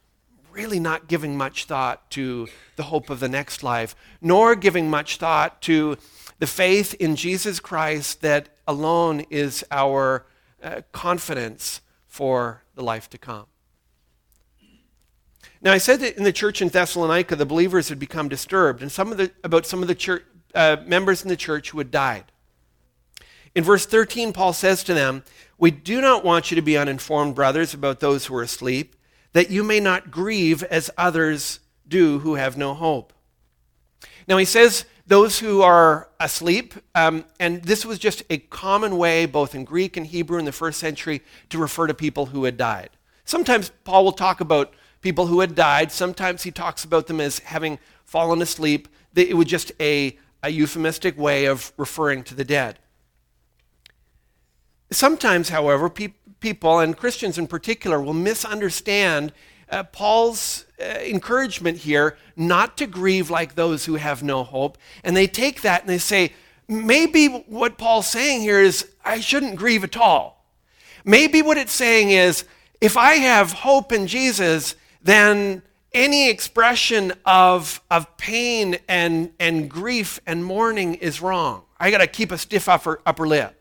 really 0.58 0.80
not 0.80 1.06
giving 1.06 1.36
much 1.36 1.66
thought 1.66 2.10
to 2.10 2.48
the 2.74 2.82
hope 2.82 3.10
of 3.10 3.20
the 3.20 3.28
next 3.28 3.62
life, 3.62 3.94
nor 4.20 4.56
giving 4.56 4.90
much 4.90 5.16
thought 5.16 5.62
to 5.62 5.96
the 6.40 6.48
faith 6.48 6.94
in 6.94 7.14
Jesus 7.14 7.60
Christ 7.60 8.22
that 8.22 8.48
alone 8.66 9.20
is 9.30 9.64
our 9.70 10.26
uh, 10.60 10.80
confidence 10.90 11.80
for 12.08 12.64
the 12.74 12.82
life 12.82 13.08
to 13.10 13.18
come. 13.18 13.46
Now, 15.62 15.72
I 15.72 15.78
said 15.78 16.00
that 16.00 16.16
in 16.16 16.24
the 16.24 16.32
church 16.32 16.60
in 16.60 16.68
Thessalonica, 16.68 17.36
the 17.36 17.46
believers 17.46 17.88
had 17.88 18.00
become 18.00 18.28
disturbed, 18.28 18.82
and 18.82 18.90
some 18.90 19.12
of 19.12 19.18
the, 19.18 19.30
about 19.44 19.64
some 19.64 19.82
of 19.82 19.88
the 19.88 19.94
church, 19.94 20.24
uh, 20.56 20.78
members 20.86 21.22
in 21.22 21.28
the 21.28 21.36
church 21.36 21.70
who 21.70 21.78
had 21.78 21.92
died. 21.92 22.32
In 23.58 23.64
verse 23.64 23.86
13, 23.86 24.32
Paul 24.32 24.52
says 24.52 24.84
to 24.84 24.94
them, 24.94 25.24
We 25.58 25.72
do 25.72 26.00
not 26.00 26.24
want 26.24 26.48
you 26.48 26.54
to 26.54 26.62
be 26.62 26.78
uninformed, 26.78 27.34
brothers, 27.34 27.74
about 27.74 27.98
those 27.98 28.26
who 28.26 28.36
are 28.36 28.42
asleep 28.42 28.94
that 29.32 29.50
you 29.50 29.64
may 29.64 29.80
not 29.80 30.12
grieve 30.12 30.62
as 30.62 30.92
others 30.96 31.58
do 31.88 32.20
who 32.20 32.36
have 32.36 32.56
no 32.56 32.72
hope. 32.72 33.12
Now, 34.28 34.36
he 34.36 34.44
says 34.44 34.84
those 35.08 35.40
who 35.40 35.62
are 35.62 36.08
asleep, 36.20 36.74
um, 36.94 37.24
and 37.40 37.60
this 37.64 37.84
was 37.84 37.98
just 37.98 38.22
a 38.30 38.38
common 38.38 38.96
way, 38.96 39.26
both 39.26 39.56
in 39.56 39.64
Greek 39.64 39.96
and 39.96 40.06
Hebrew 40.06 40.38
in 40.38 40.44
the 40.44 40.52
first 40.52 40.78
century, 40.78 41.20
to 41.50 41.58
refer 41.58 41.88
to 41.88 41.94
people 41.94 42.26
who 42.26 42.44
had 42.44 42.56
died. 42.56 42.90
Sometimes 43.24 43.72
Paul 43.82 44.04
will 44.04 44.12
talk 44.12 44.40
about 44.40 44.72
people 45.00 45.26
who 45.26 45.40
had 45.40 45.56
died, 45.56 45.90
sometimes 45.90 46.44
he 46.44 46.52
talks 46.52 46.84
about 46.84 47.08
them 47.08 47.20
as 47.20 47.40
having 47.40 47.80
fallen 48.04 48.40
asleep. 48.40 48.86
It 49.16 49.36
was 49.36 49.46
just 49.46 49.72
a, 49.80 50.16
a 50.44 50.50
euphemistic 50.50 51.18
way 51.18 51.46
of 51.46 51.72
referring 51.76 52.22
to 52.22 52.36
the 52.36 52.44
dead. 52.44 52.78
Sometimes, 54.90 55.50
however, 55.50 55.90
pe- 55.90 56.14
people, 56.40 56.78
and 56.78 56.96
Christians 56.96 57.38
in 57.38 57.46
particular, 57.46 58.00
will 58.00 58.14
misunderstand 58.14 59.32
uh, 59.70 59.82
Paul's 59.84 60.64
uh, 60.80 60.84
encouragement 60.84 61.78
here 61.78 62.16
not 62.36 62.76
to 62.78 62.86
grieve 62.86 63.30
like 63.30 63.54
those 63.54 63.84
who 63.84 63.96
have 63.96 64.22
no 64.22 64.44
hope. 64.44 64.78
And 65.04 65.16
they 65.16 65.26
take 65.26 65.62
that 65.62 65.82
and 65.82 65.90
they 65.90 65.98
say, 65.98 66.32
maybe 66.68 67.28
what 67.28 67.76
Paul's 67.78 68.08
saying 68.08 68.40
here 68.40 68.60
is, 68.60 68.88
I 69.04 69.20
shouldn't 69.20 69.56
grieve 69.56 69.84
at 69.84 69.96
all. 69.96 70.46
Maybe 71.04 71.42
what 71.42 71.58
it's 71.58 71.72
saying 71.72 72.10
is, 72.10 72.44
if 72.80 72.96
I 72.96 73.14
have 73.14 73.52
hope 73.52 73.92
in 73.92 74.06
Jesus, 74.06 74.74
then 75.02 75.62
any 75.92 76.28
expression 76.28 77.12
of, 77.24 77.82
of 77.90 78.16
pain 78.16 78.78
and, 78.88 79.32
and 79.40 79.68
grief 79.68 80.20
and 80.26 80.44
mourning 80.44 80.94
is 80.94 81.20
wrong. 81.20 81.62
I 81.80 81.90
got 81.90 81.98
to 81.98 82.06
keep 82.06 82.30
a 82.30 82.38
stiff 82.38 82.68
upper, 82.68 83.00
upper 83.06 83.26
lip. 83.26 83.57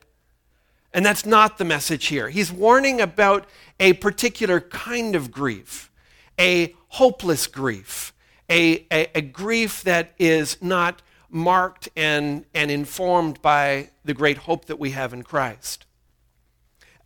And 0.94 1.06
that's 1.06 1.26
not 1.26 1.58
the 1.58 1.66
message 1.66 2.08
here. 2.08 2.30
He's 2.30 2.52
warning 2.52 3.02
about 3.02 3.46
a 3.80 3.94
particular 3.94 4.60
kind 4.60 5.16
of 5.16 5.32
grief, 5.32 5.92
a 6.40 6.76
hopeless 6.90 7.48
grief, 7.48 8.14
a, 8.50 8.86
a, 8.92 9.18
a, 9.18 9.22
grief 9.22 9.84
that 9.84 10.14
is 10.18 10.58
not 10.62 11.02
marked 11.30 11.90
and, 11.96 12.46
and 12.54 12.72
informed 12.72 13.42
by 13.42 13.90
the 14.06 14.14
great 14.14 14.38
hope 14.38 14.66
that 14.66 14.80
we 14.80 14.92
have 14.92 15.14
in 15.14 15.24
Christ. 15.24 15.86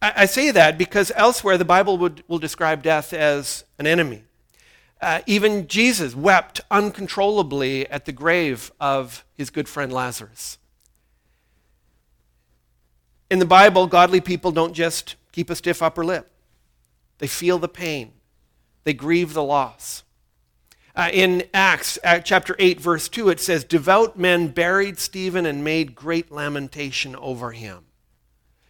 I, 0.02 0.14
I 0.18 0.26
say 0.26 0.52
that 0.52 0.78
because 0.78 1.12
elsewhere 1.16 1.58
the 1.58 1.66
Bible 1.66 1.98
would, 1.98 2.24
will 2.28 2.40
describe 2.40 2.84
death 2.84 3.12
as 3.12 3.66
an 3.80 3.88
enemy. 3.88 4.24
Uh, 5.02 5.22
even 5.26 5.68
Jesus 5.68 6.16
wept 6.16 6.62
uncontrollably 6.70 7.88
at 7.90 8.06
the 8.06 8.12
grave 8.12 8.72
of 8.80 9.26
his 9.34 9.50
good 9.50 9.68
friend 9.68 9.92
Lazarus. 9.92 10.60
In 13.32 13.40
the 13.40 13.46
Bible, 13.46 13.88
godly 13.88 14.20
people 14.20 14.52
don't 14.52 14.74
just 14.74 15.16
keep 15.32 15.50
a 15.50 15.56
stiff 15.56 15.82
upper 15.82 16.04
lip, 16.04 16.30
they 17.20 17.28
feel 17.28 17.58
the 17.58 17.70
pain, 17.70 18.12
they 18.84 18.94
grieve 18.94 19.34
the 19.34 19.42
loss. 19.42 20.04
Uh, 20.94 21.10
in 21.14 21.44
Acts 21.54 21.98
uh, 22.04 22.20
chapter 22.20 22.58
8, 22.60 22.82
verse 22.82 23.08
2, 23.08 23.30
it 23.30 23.40
says, 23.40 23.64
Devout 23.64 24.20
men 24.20 24.50
buried 24.50 25.00
Stephen 25.00 25.46
and 25.46 25.64
made 25.64 25.96
great 25.96 26.30
lamentation 26.30 27.16
over 27.16 27.54
him. 27.54 27.86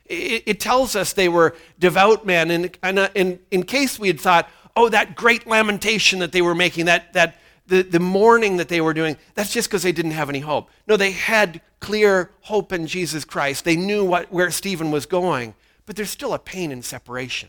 It, 0.06 0.44
it 0.46 0.60
tells 0.60 0.96
us 0.96 1.14
they 1.14 1.28
were 1.28 1.56
devout 1.80 2.24
men. 2.24 2.52
And, 2.52 2.78
and 2.84 3.00
uh, 3.00 3.10
in, 3.16 3.40
in 3.50 3.64
case 3.64 3.98
we 3.98 4.10
had 4.10 4.20
thought, 4.20 4.48
oh, 4.76 4.90
that 4.90 5.16
great 5.16 5.48
lamentation 5.48 6.20
that 6.20 6.32
they 6.32 6.44
were 6.44 6.54
making, 6.54 6.86
that, 6.86 7.14
that 7.14 7.41
the, 7.72 7.84
the 7.84 8.02
mourning 8.02 8.58
that 8.58 8.68
they 8.68 8.82
were 8.82 8.94
doing, 8.94 9.16
that's 9.34 9.54
just 9.54 9.70
because 9.70 9.82
they 9.82 9.94
didn't 9.94 10.12
have 10.12 10.28
any 10.28 10.42
hope. 10.42 10.70
No, 10.88 10.98
they 10.98 11.12
had 11.12 11.62
clear 11.80 12.30
hope 12.42 12.74
in 12.74 12.86
Jesus 12.86 13.24
Christ. 13.24 13.64
They 13.64 13.78
knew 13.78 14.04
what, 14.04 14.30
where 14.30 14.52
Stephen 14.52 14.92
was 14.92 15.06
going, 15.06 15.56
but 15.86 15.96
there's 15.96 16.10
still 16.10 16.34
a 16.34 16.40
pain 16.40 16.74
in 16.74 16.82
separation. 16.82 17.48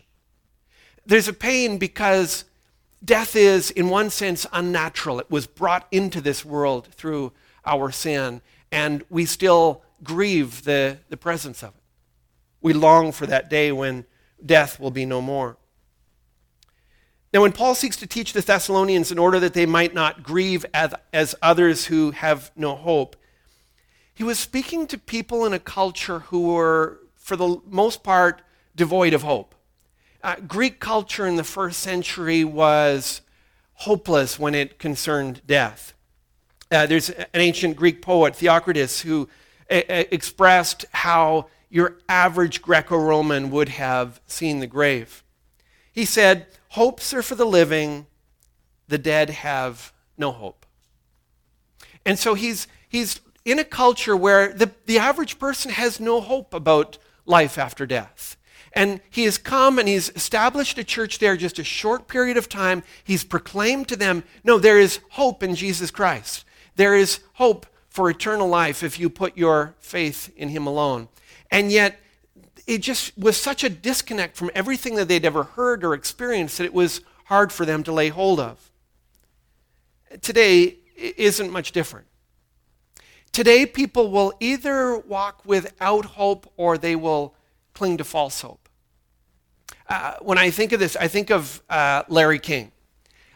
There's 1.05 1.27
a 1.27 1.33
pain 1.33 1.77
because 1.77 2.45
death 3.03 3.35
is, 3.35 3.69
in 3.69 3.89
one 3.89 4.09
sense, 4.09 4.47
unnatural. 4.53 5.19
It 5.19 5.29
was 5.29 5.45
brought 5.45 5.89
into 5.91 6.21
this 6.21 6.45
world 6.45 6.87
through 6.93 7.33
our 7.65 7.91
sin, 7.91 8.41
and 8.71 9.03
we 9.09 9.25
still 9.25 9.83
grieve 10.05 10.63
the, 10.63 10.99
the 11.09 11.17
presence 11.17 11.61
of 11.63 11.71
it. 11.75 11.83
We 12.61 12.71
long 12.71 13.11
for 13.11 13.25
that 13.25 13.49
day 13.49 13.73
when 13.73 14.05
death 14.45 14.79
will 14.79 14.91
be 14.91 15.05
no 15.05 15.21
more. 15.21 15.57
Now, 17.33 17.41
when 17.41 17.51
Paul 17.51 17.73
seeks 17.73 17.97
to 17.97 18.05
teach 18.05 18.33
the 18.33 18.41
Thessalonians 18.41 19.11
in 19.11 19.17
order 19.17 19.39
that 19.39 19.55
they 19.55 19.65
might 19.65 19.95
not 19.95 20.21
grieve 20.21 20.67
as, 20.71 20.93
as 21.11 21.33
others 21.41 21.85
who 21.85 22.11
have 22.11 22.51
no 22.55 22.75
hope, 22.75 23.15
he 24.13 24.23
was 24.23 24.37
speaking 24.37 24.85
to 24.87 24.99
people 24.99 25.43
in 25.43 25.53
a 25.53 25.59
culture 25.59 26.19
who 26.19 26.53
were, 26.53 26.99
for 27.15 27.35
the 27.35 27.59
most 27.65 28.03
part, 28.03 28.43
devoid 28.75 29.15
of 29.15 29.23
hope. 29.23 29.55
Uh, 30.21 30.35
Greek 30.47 30.79
culture 30.79 31.25
in 31.25 31.35
the 31.35 31.43
first 31.43 31.79
century 31.79 32.43
was 32.43 33.21
hopeless 33.73 34.37
when 34.37 34.53
it 34.53 34.77
concerned 34.77 35.41
death. 35.47 35.95
Uh, 36.69 36.85
there's 36.85 37.09
an 37.09 37.25
ancient 37.33 37.75
Greek 37.75 38.01
poet, 38.01 38.35
Theocritus, 38.35 39.01
who 39.01 39.27
a- 39.71 39.91
a- 39.91 40.13
expressed 40.13 40.85
how 40.91 41.47
your 41.69 41.97
average 42.07 42.61
Greco 42.61 42.95
Roman 42.95 43.49
would 43.49 43.69
have 43.69 44.21
seen 44.27 44.59
the 44.59 44.67
grave. 44.67 45.23
He 45.91 46.05
said, 46.05 46.45
Hopes 46.73 47.13
are 47.13 47.21
for 47.21 47.35
the 47.35 47.45
living, 47.45 48.07
the 48.87 48.97
dead 48.97 49.29
have 49.29 49.93
no 50.17 50.31
hope. 50.31 50.65
And 52.03 52.17
so 52.17 52.33
he's, 52.33 52.67
he's 52.89 53.21
in 53.45 53.59
a 53.59 53.63
culture 53.63 54.17
where 54.17 54.51
the, 54.51 54.71
the 54.87 54.97
average 54.97 55.37
person 55.37 55.69
has 55.69 55.99
no 55.99 56.19
hope 56.19 56.51
about 56.51 56.97
life 57.27 57.59
after 57.59 57.85
death. 57.85 58.37
And 58.73 59.01
he 59.11 59.25
has 59.25 59.37
come 59.37 59.77
and 59.77 59.87
he's 59.87 60.09
established 60.15 60.79
a 60.79 60.83
church 60.83 61.19
there 61.19 61.37
just 61.37 61.59
a 61.59 61.63
short 61.63 62.07
period 62.07 62.37
of 62.37 62.49
time. 62.49 62.81
He's 63.03 63.23
proclaimed 63.23 63.87
to 63.89 63.95
them 63.95 64.23
no, 64.43 64.57
there 64.57 64.79
is 64.79 64.99
hope 65.11 65.43
in 65.43 65.53
Jesus 65.53 65.91
Christ. 65.91 66.43
There 66.75 66.95
is 66.95 67.19
hope 67.33 67.67
for 67.87 68.09
eternal 68.09 68.47
life 68.47 68.81
if 68.81 68.99
you 68.99 69.11
put 69.11 69.37
your 69.37 69.75
faith 69.77 70.33
in 70.35 70.49
him 70.49 70.65
alone. 70.65 71.07
And 71.51 71.71
yet, 71.71 71.99
it 72.65 72.79
just 72.79 73.17
was 73.17 73.37
such 73.37 73.63
a 73.63 73.69
disconnect 73.69 74.37
from 74.37 74.49
everything 74.55 74.95
that 74.95 75.07
they'd 75.07 75.25
ever 75.25 75.43
heard 75.43 75.83
or 75.83 75.93
experienced 75.93 76.57
that 76.57 76.65
it 76.65 76.73
was 76.73 77.01
hard 77.25 77.51
for 77.51 77.65
them 77.65 77.83
to 77.83 77.91
lay 77.91 78.09
hold 78.09 78.39
of. 78.39 78.71
Today 80.21 80.77
isn't 80.95 81.51
much 81.51 81.71
different. 81.71 82.07
Today, 83.31 83.65
people 83.65 84.11
will 84.11 84.31
either 84.39 84.99
walk 84.99 85.41
without 85.43 86.05
hope 86.05 86.51
or 86.55 86.77
they 86.77 86.95
will 86.95 87.33
cling 87.73 87.97
to 87.97 88.03
false 88.03 88.41
hope. 88.41 88.69
Uh, 89.89 90.13
when 90.21 90.37
I 90.37 90.51
think 90.51 90.71
of 90.71 90.79
this, 90.79 90.95
I 90.95 91.07
think 91.07 91.31
of 91.31 91.61
uh, 91.69 92.03
Larry 92.07 92.37
King. 92.37 92.71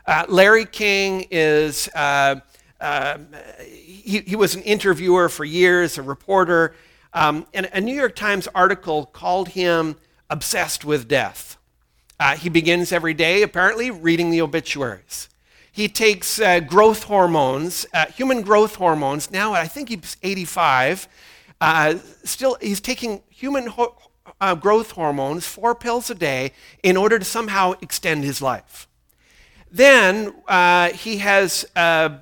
Uh, 0.06 0.26
Larry 0.30 0.66
King 0.66 1.26
is, 1.32 1.90
uh, 1.96 2.36
uh, 2.80 3.18
he, 3.66 4.20
he, 4.20 4.36
was 4.36 4.56
an 4.56 4.62
interviewer 4.62 5.30
for 5.30 5.44
years, 5.44 5.98
a 5.98 6.04
reporter, 6.04 6.76
um, 7.18 7.48
and 7.54 7.70
a 7.74 7.82
New 7.82 7.96
York 7.96 8.16
Times 8.16 8.48
article 8.54 9.08
called 9.08 9.50
him 9.50 9.96
obsessed 10.30 10.86
with 10.86 11.08
death. 11.08 11.58
Uh, 12.20 12.36
he 12.36 12.50
begins 12.50 12.92
every 12.92 13.14
day, 13.14 13.42
apparently, 13.42 13.90
reading 13.92 14.30
the 14.30 14.42
obituaries. 14.42 15.30
He 15.72 15.88
takes 15.88 16.40
growth 16.68 17.04
hormones, 17.04 17.86
human 18.16 18.42
growth 18.42 18.76
hormones. 18.76 19.30
Now, 19.30 19.54
I 19.54 19.68
think 19.68 19.90
he's 19.90 20.18
85. 20.24 21.08
still, 22.24 22.58
he's 22.62 22.82
taking 22.82 23.22
human 23.30 23.68
ho- 23.68 23.96
uh, 24.42 24.56
growth 24.56 24.92
hormones, 24.92 25.46
four 25.46 25.76
pills 25.76 26.10
a 26.10 26.16
day, 26.16 26.52
in 26.84 26.98
order 26.98 27.20
to 27.20 27.26
somehow 27.26 27.74
extend 27.82 28.24
his 28.24 28.42
life. 28.42 28.88
Then 29.72 30.34
uh, 30.48 30.90
he 30.90 31.18
has 31.18 31.66
uh, 31.76 32.18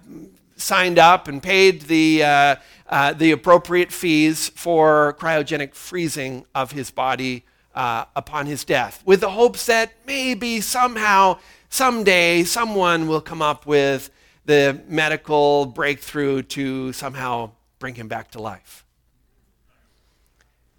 signed 0.57 0.99
up 0.99 1.27
and 1.27 1.41
paid 1.41 1.83
the, 1.83 2.57
uh, 2.87 3.13
the 3.13 3.31
appropriate 3.31 3.91
fees 3.91 4.49
for 4.49 5.15
cryogenic 5.19 5.73
freezing 5.73 6.45
of 6.53 6.71
his 6.71 6.91
body 6.91 7.45
uh, 7.73 8.05
upon 8.15 8.45
his 8.45 8.63
death, 8.63 9.01
with 9.05 9.21
the 9.21 9.31
hopes 9.31 9.65
that 9.65 9.91
maybe 10.05 10.61
somehow, 10.61 11.37
someday, 11.69 12.43
someone 12.43 13.07
will 13.07 13.21
come 13.21 13.41
up 13.41 13.65
with 13.65 14.09
the 14.45 14.81
medical 14.87 15.65
breakthrough 15.65 16.41
to 16.41 16.93
somehow 16.93 17.51
bring 17.79 17.95
him 17.95 18.07
back 18.07 18.31
to 18.31 18.41
life. 18.41 18.85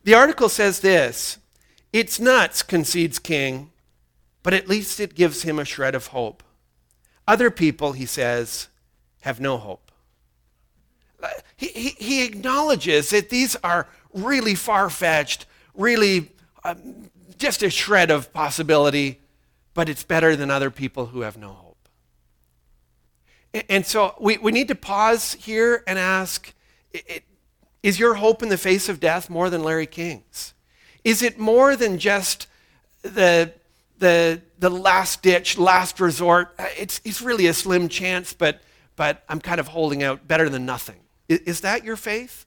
The 0.04 0.14
article 0.14 0.48
says 0.48 0.80
this 0.80 1.38
It's 1.92 2.20
nuts, 2.20 2.62
concedes 2.62 3.18
King, 3.18 3.72
but 4.42 4.54
at 4.54 4.68
least 4.68 5.00
it 5.00 5.14
gives 5.14 5.42
him 5.42 5.58
a 5.58 5.64
shred 5.64 5.94
of 5.94 6.08
hope. 6.08 6.42
Other 7.28 7.50
people, 7.50 7.92
he 7.92 8.06
says, 8.06 8.68
have 9.22 9.40
no 9.40 9.58
hope. 9.58 9.85
Uh, 11.23 11.28
he, 11.56 11.68
he, 11.99 12.25
acknowledges 12.25 13.11
that 13.11 13.30
these 13.30 13.56
are 13.56 13.88
really 14.12 14.54
far 14.54 14.90
fetched, 14.90 15.46
really 15.75 16.30
um, 16.64 17.11
just 17.38 17.62
a 17.62 17.70
shred 17.70 18.11
of 18.11 18.32
possibility, 18.32 19.20
but 19.73 19.88
it's 19.88 20.04
better 20.04 20.37
than 20.37 20.50
other 20.50 20.70
people 20.70 21.06
who 21.06 21.23
have 21.23 21.37
no 21.37 21.49
hope. 21.49 21.88
And 23.68 23.87
so 23.87 24.14
we, 24.20 24.37
we 24.38 24.52
need 24.52 24.68
to 24.68 24.75
pause 24.75 25.35
here 25.35 25.82
and 25.87 25.99
ask 25.99 26.52
it, 26.92 27.25
is 27.82 27.99
your 27.99 28.14
hope 28.14 28.42
in 28.42 28.49
the 28.49 28.58
face 28.58 28.88
of 28.88 29.00
death 29.00 29.30
more 29.30 29.49
than 29.49 29.62
Larry 29.62 29.87
King's? 29.87 30.54
Is 31.04 31.23
it 31.23 31.38
more 31.38 31.76
than 31.76 31.99
just 31.99 32.49
the, 33.02 33.52
the, 33.99 34.42
the 34.58 34.70
last 34.70 35.23
ditch, 35.23 35.56
last 35.56 36.00
resort? 36.00 36.54
It's, 36.78 37.00
it's 37.04 37.23
really 37.23 37.46
a 37.46 37.54
slim 37.54 37.88
chance, 37.88 38.32
but, 38.32 38.61
but 38.96 39.23
I'm 39.28 39.40
kind 39.40 39.60
of 39.60 39.69
holding 39.69 40.02
out 40.02 40.26
better 40.26 40.49
than 40.49 40.67
nothing. 40.67 40.97
Is, 41.28 41.41
is 41.41 41.60
that 41.60 41.84
your 41.84 41.97
faith? 41.97 42.47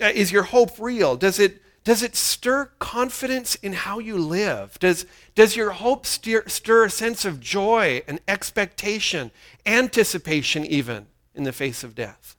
Uh, 0.00 0.10
is 0.14 0.32
your 0.32 0.42
hope 0.44 0.78
real? 0.78 1.16
Does 1.16 1.38
it, 1.38 1.62
does 1.84 2.02
it 2.02 2.16
stir 2.16 2.66
confidence 2.78 3.54
in 3.56 3.74
how 3.74 3.98
you 3.98 4.16
live? 4.18 4.78
Does, 4.80 5.06
does 5.34 5.54
your 5.54 5.70
hope 5.70 6.06
stir, 6.06 6.44
stir 6.46 6.86
a 6.86 6.90
sense 6.90 7.24
of 7.24 7.40
joy 7.40 8.02
and 8.08 8.20
expectation, 8.26 9.30
anticipation 9.66 10.64
even, 10.64 11.06
in 11.34 11.44
the 11.44 11.52
face 11.52 11.84
of 11.84 11.94
death? 11.94 12.36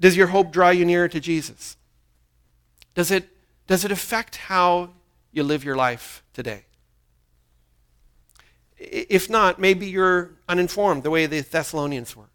Does 0.00 0.16
your 0.16 0.28
hope 0.28 0.52
draw 0.52 0.70
you 0.70 0.84
nearer 0.84 1.08
to 1.08 1.20
Jesus? 1.20 1.76
Does 2.94 3.10
it, 3.10 3.28
does 3.66 3.84
it 3.84 3.92
affect 3.92 4.36
how 4.36 4.90
you 5.32 5.42
live 5.42 5.64
your 5.64 5.76
life 5.76 6.22
today? 6.32 6.64
If 8.78 9.28
not, 9.28 9.58
maybe 9.58 9.86
you're 9.86 10.36
uninformed 10.48 11.02
the 11.02 11.10
way 11.10 11.26
the 11.26 11.40
Thessalonians 11.40 12.14
were. 12.14 12.30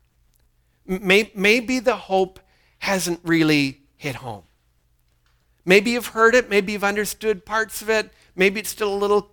Maybe 0.85 1.79
the 1.79 1.95
hope 1.95 2.39
hasn't 2.79 3.19
really 3.23 3.81
hit 3.95 4.15
home. 4.15 4.43
Maybe 5.65 5.91
you've 5.91 6.07
heard 6.07 6.35
it, 6.35 6.49
maybe 6.49 6.73
you've 6.73 6.83
understood 6.83 7.45
parts 7.45 7.81
of 7.81 7.89
it, 7.89 8.11
maybe 8.35 8.59
it's 8.59 8.69
still 8.69 8.93
a 8.93 8.97
little, 8.97 9.31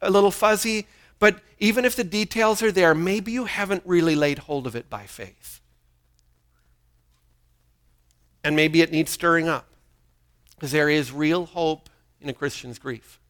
a 0.00 0.10
little 0.10 0.32
fuzzy, 0.32 0.88
but 1.20 1.38
even 1.60 1.84
if 1.84 1.94
the 1.94 2.02
details 2.02 2.64
are 2.64 2.72
there, 2.72 2.96
maybe 2.96 3.30
you 3.30 3.44
haven't 3.44 3.82
really 3.86 4.16
laid 4.16 4.38
hold 4.38 4.66
of 4.66 4.74
it 4.74 4.90
by 4.90 5.06
faith 5.06 5.62
and 8.44 8.56
maybe 8.56 8.82
it 8.82 8.90
needs 8.90 9.10
stirring 9.10 9.48
up 9.48 9.66
because 10.54 10.72
there 10.72 10.88
is 10.88 11.12
real 11.12 11.46
hope 11.46 11.88
in 12.20 12.28
a 12.28 12.32
Christian's 12.32 12.78
grief. 12.78 13.20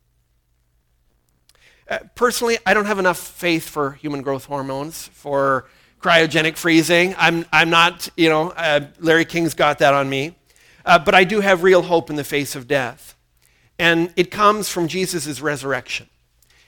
Uh, 1.89 1.99
personally, 2.15 2.59
I 2.65 2.75
don't 2.75 2.87
have 2.87 2.99
enough 2.99 3.19
faith 3.19 3.69
for 3.69 3.93
human 3.93 4.23
growth 4.23 4.47
hormones, 4.47 5.09
for 5.09 5.69
cryogenic 6.03 6.57
freezing. 6.57 7.15
I'm, 7.17 7.47
I'm 7.53 7.71
not, 7.71 8.09
you 8.17 8.29
know, 8.29 8.51
uh, 8.51 8.87
Larry 8.99 9.25
King's 9.25 9.55
got 9.55 9.79
that 9.79 9.95
on 9.95 10.11
me. 10.11 10.35
Uh, 10.85 10.99
but 10.99 11.15
I 11.15 11.25
do 11.25 11.41
have 11.41 11.63
real 11.63 11.83
hope 11.83 12.11
in 12.11 12.17
the 12.17 12.25
face 12.25 12.57
of 12.57 12.67
death. 12.67 13.17
And 13.79 14.13
it 14.17 14.31
comes 14.31 14.69
from 14.69 14.89
Jesus' 14.89 15.41
resurrection. 15.41 16.09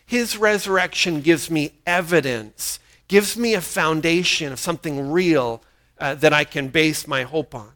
His 0.06 0.36
resurrection 0.36 1.20
gives 1.20 1.50
me 1.50 1.72
evidence, 1.86 2.78
gives 3.08 3.36
me 3.36 3.54
a 3.54 3.60
foundation 3.60 4.52
of 4.52 4.60
something 4.60 5.10
real 5.10 5.62
uh, 5.98 6.14
that 6.16 6.32
I 6.32 6.44
can 6.44 6.68
base 6.68 7.06
my 7.08 7.24
hope 7.24 7.54
on. 7.54 7.72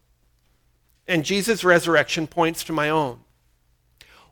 And 1.07 1.25
Jesus' 1.25 1.65
resurrection 1.65 2.27
points 2.27 2.63
to 2.65 2.73
my 2.73 2.91
own. 2.91 3.21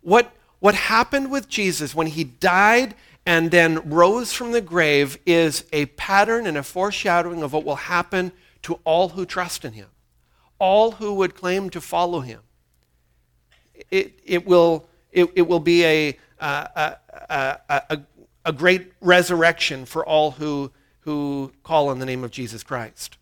What, 0.03 0.33
what 0.61 0.75
happened 0.75 1.31
with 1.31 1.49
Jesus 1.49 1.95
when 1.95 2.07
he 2.07 2.23
died 2.23 2.95
and 3.27 3.51
then 3.51 3.91
rose 3.91 4.33
from 4.33 4.53
the 4.53 4.61
grave 4.61 5.19
is 5.27 5.65
a 5.73 5.87
pattern 5.87 6.47
and 6.47 6.57
a 6.57 6.63
foreshadowing 6.63 7.43
of 7.43 7.53
what 7.53 7.65
will 7.65 7.75
happen 7.77 8.31
to 8.63 8.79
all 8.85 9.11
who 9.11 9.27
trust 9.27 9.65
in 9.65 9.73
him, 9.73 9.89
all 10.61 10.93
who 10.93 11.13
would 11.15 11.35
claim 11.35 11.69
to 11.71 11.81
follow 11.81 12.21
him. 12.21 12.41
It, 13.91 14.21
it, 14.25 14.47
will, 14.47 14.89
it, 15.11 15.31
it 15.35 15.43
will 15.43 15.61
be 15.61 15.85
a, 15.85 16.19
a, 16.39 16.97
a, 17.29 17.61
a, 17.69 18.01
a 18.45 18.53
great 18.53 18.93
resurrection 19.01 19.85
for 19.85 20.07
all 20.07 20.31
who, 20.31 20.71
who 21.01 21.53
call 21.65 21.89
on 21.89 21.99
the 21.99 22.07
name 22.07 22.23
of 22.23 22.31
Jesus 22.31 22.63
Christ. 22.63 23.19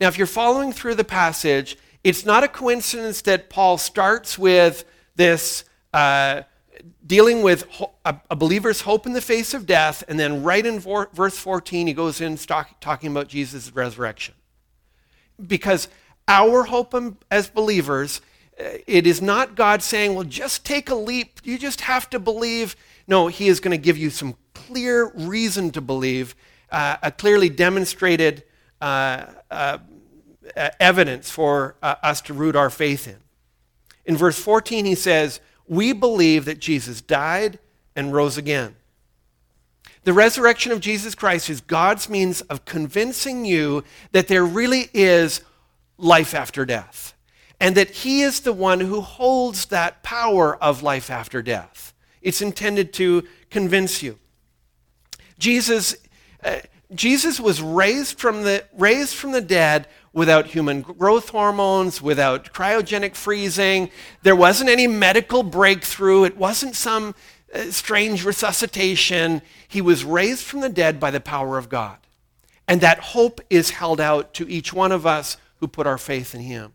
Now, 0.00 0.08
if 0.08 0.18
you're 0.18 0.26
following 0.26 0.72
through 0.72 0.96
the 0.96 1.04
passage, 1.04 1.78
it's 2.02 2.24
not 2.24 2.42
a 2.42 2.48
coincidence 2.48 3.22
that 3.22 3.50
Paul 3.50 3.78
starts 3.78 4.38
with 4.38 4.84
this 5.14 5.64
uh, 5.92 6.42
dealing 7.06 7.42
with 7.42 7.66
a, 8.04 8.36
believer's 8.36 8.82
hope 8.82 9.06
in 9.06 9.12
the 9.12 9.20
face 9.20 9.54
of 9.54 9.66
death, 9.66 10.04
and 10.08 10.18
then 10.18 10.42
right 10.42 10.64
in 10.64 10.80
verse 10.80 11.36
14, 11.36 11.86
he 11.86 11.92
goes 11.92 12.20
in 12.20 12.36
talk, 12.36 12.80
talking 12.80 13.10
about 13.10 13.28
Jesus' 13.28 13.74
resurrection. 13.74 14.34
Because 15.44 15.88
our 16.28 16.64
hope 16.64 16.94
as 17.30 17.48
believers, 17.48 18.20
uh, 18.58 18.78
it 18.86 19.06
is 19.06 19.20
not 19.20 19.54
God 19.54 19.82
saying, 19.82 20.14
well, 20.14 20.24
just 20.24 20.64
take 20.64 20.90
a 20.90 20.94
leap. 20.94 21.40
You 21.42 21.58
just 21.58 21.82
have 21.82 22.08
to 22.10 22.18
believe. 22.18 22.76
No, 23.06 23.26
he 23.26 23.48
is 23.48 23.60
going 23.60 23.76
to 23.76 23.82
give 23.82 23.96
you 23.96 24.10
some 24.10 24.36
clear 24.54 25.10
reason 25.14 25.70
to 25.72 25.80
believe, 25.80 26.34
uh, 26.70 26.96
a 27.02 27.10
clearly 27.10 27.48
demonstrated 27.48 28.44
uh, 28.80 29.26
uh, 29.50 29.78
evidence 30.78 31.30
for 31.30 31.76
uh, 31.82 31.96
us 32.02 32.20
to 32.22 32.34
root 32.34 32.56
our 32.56 32.70
faith 32.70 33.08
in. 33.08 33.16
In 34.04 34.16
verse 34.16 34.38
14, 34.38 34.84
he 34.84 34.94
says, 34.94 35.40
We 35.70 35.92
believe 35.92 36.46
that 36.46 36.58
Jesus 36.58 37.00
died 37.00 37.60
and 37.94 38.12
rose 38.12 38.36
again. 38.36 38.74
The 40.02 40.12
resurrection 40.12 40.72
of 40.72 40.80
Jesus 40.80 41.14
Christ 41.14 41.48
is 41.48 41.60
God's 41.60 42.08
means 42.08 42.40
of 42.42 42.64
convincing 42.64 43.44
you 43.44 43.84
that 44.10 44.26
there 44.26 44.44
really 44.44 44.90
is 44.92 45.42
life 45.96 46.34
after 46.34 46.66
death, 46.66 47.14
and 47.60 47.76
that 47.76 47.90
He 47.90 48.22
is 48.22 48.40
the 48.40 48.52
one 48.52 48.80
who 48.80 49.00
holds 49.00 49.66
that 49.66 50.02
power 50.02 50.56
of 50.56 50.82
life 50.82 51.08
after 51.08 51.40
death. 51.40 51.94
It's 52.20 52.42
intended 52.42 52.92
to 52.94 53.22
convince 53.48 54.02
you. 54.02 54.18
Jesus, 55.38 55.94
uh, 56.42 56.58
Jesus 56.92 57.38
was 57.38 57.62
raised 57.62 58.18
from 58.18 58.42
the, 58.42 58.64
raised 58.76 59.14
from 59.14 59.30
the 59.30 59.40
dead 59.40 59.86
without 60.12 60.48
human 60.48 60.82
growth 60.82 61.28
hormones, 61.28 62.02
without 62.02 62.52
cryogenic 62.52 63.14
freezing. 63.14 63.90
There 64.22 64.36
wasn't 64.36 64.70
any 64.70 64.86
medical 64.86 65.42
breakthrough. 65.42 66.24
It 66.24 66.36
wasn't 66.36 66.74
some 66.74 67.14
uh, 67.54 67.70
strange 67.70 68.24
resuscitation. 68.24 69.42
He 69.68 69.80
was 69.80 70.04
raised 70.04 70.44
from 70.44 70.60
the 70.60 70.68
dead 70.68 70.98
by 70.98 71.10
the 71.10 71.20
power 71.20 71.58
of 71.58 71.68
God. 71.68 71.98
And 72.66 72.80
that 72.80 72.98
hope 72.98 73.40
is 73.50 73.70
held 73.70 74.00
out 74.00 74.34
to 74.34 74.48
each 74.48 74.72
one 74.72 74.92
of 74.92 75.06
us 75.06 75.36
who 75.56 75.68
put 75.68 75.86
our 75.86 75.98
faith 75.98 76.34
in 76.34 76.40
him. 76.40 76.72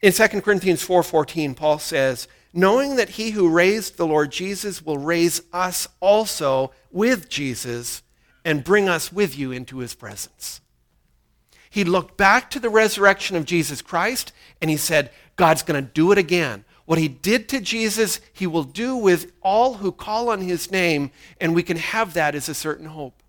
In 0.00 0.12
2 0.12 0.42
Corinthians 0.42 0.86
4:14, 0.86 1.56
Paul 1.56 1.78
says, 1.78 2.28
knowing 2.52 2.96
that 2.96 3.10
he 3.10 3.30
who 3.30 3.48
raised 3.48 3.96
the 3.96 4.06
Lord 4.06 4.32
Jesus 4.32 4.84
will 4.84 4.98
raise 4.98 5.42
us 5.52 5.88
also 6.00 6.72
with 6.90 7.28
Jesus 7.28 8.02
and 8.44 8.64
bring 8.64 8.88
us 8.88 9.12
with 9.12 9.38
you 9.38 9.52
into 9.52 9.78
his 9.78 9.94
presence. 9.94 10.60
He 11.70 11.84
looked 11.84 12.16
back 12.16 12.50
to 12.50 12.60
the 12.60 12.70
resurrection 12.70 13.36
of 13.36 13.44
Jesus 13.44 13.82
Christ 13.82 14.32
and 14.60 14.70
he 14.70 14.76
said, 14.76 15.10
God's 15.36 15.62
going 15.62 15.82
to 15.82 15.90
do 15.90 16.12
it 16.12 16.18
again. 16.18 16.64
What 16.84 16.98
he 16.98 17.08
did 17.08 17.48
to 17.50 17.60
Jesus, 17.60 18.20
he 18.32 18.46
will 18.46 18.64
do 18.64 18.96
with 18.96 19.32
all 19.42 19.74
who 19.74 19.92
call 19.92 20.30
on 20.30 20.40
his 20.40 20.70
name, 20.70 21.10
and 21.38 21.54
we 21.54 21.62
can 21.62 21.76
have 21.76 22.14
that 22.14 22.34
as 22.34 22.48
a 22.48 22.54
certain 22.54 22.86
hope. 22.86 23.22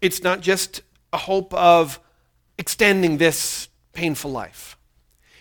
It's 0.00 0.22
not 0.22 0.40
just 0.40 0.82
a 1.12 1.18
hope 1.18 1.52
of 1.52 1.98
extending 2.58 3.18
this 3.18 3.68
painful 3.92 4.30
life. 4.30 4.76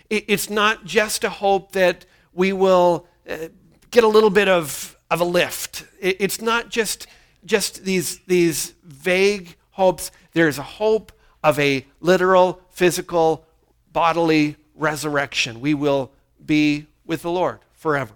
It's 0.09 0.49
not 0.49 0.85
just 0.85 1.23
a 1.23 1.29
hope 1.29 1.73
that 1.73 2.05
we 2.33 2.51
will 2.51 3.07
uh, 3.29 3.49
get 3.91 4.03
a 4.03 4.07
little 4.07 4.29
bit 4.31 4.47
of, 4.47 4.97
of 5.11 5.21
a 5.21 5.23
lift. 5.23 5.85
It's 5.99 6.41
not 6.41 6.69
just, 6.69 7.05
just 7.45 7.83
these, 7.83 8.19
these 8.25 8.73
vague 8.83 9.55
hopes. 9.71 10.09
There's 10.35 10.57
a 10.57 10.63
hope 10.63 11.13
of 11.41 11.57
a 11.57 11.85
literal, 12.01 12.59
physical, 12.69 13.45
bodily 13.93 14.57
resurrection. 14.75 15.61
We 15.61 15.73
will 15.73 16.11
be 16.45 16.87
with 17.05 17.21
the 17.21 17.31
Lord 17.31 17.59
forever. 17.71 18.13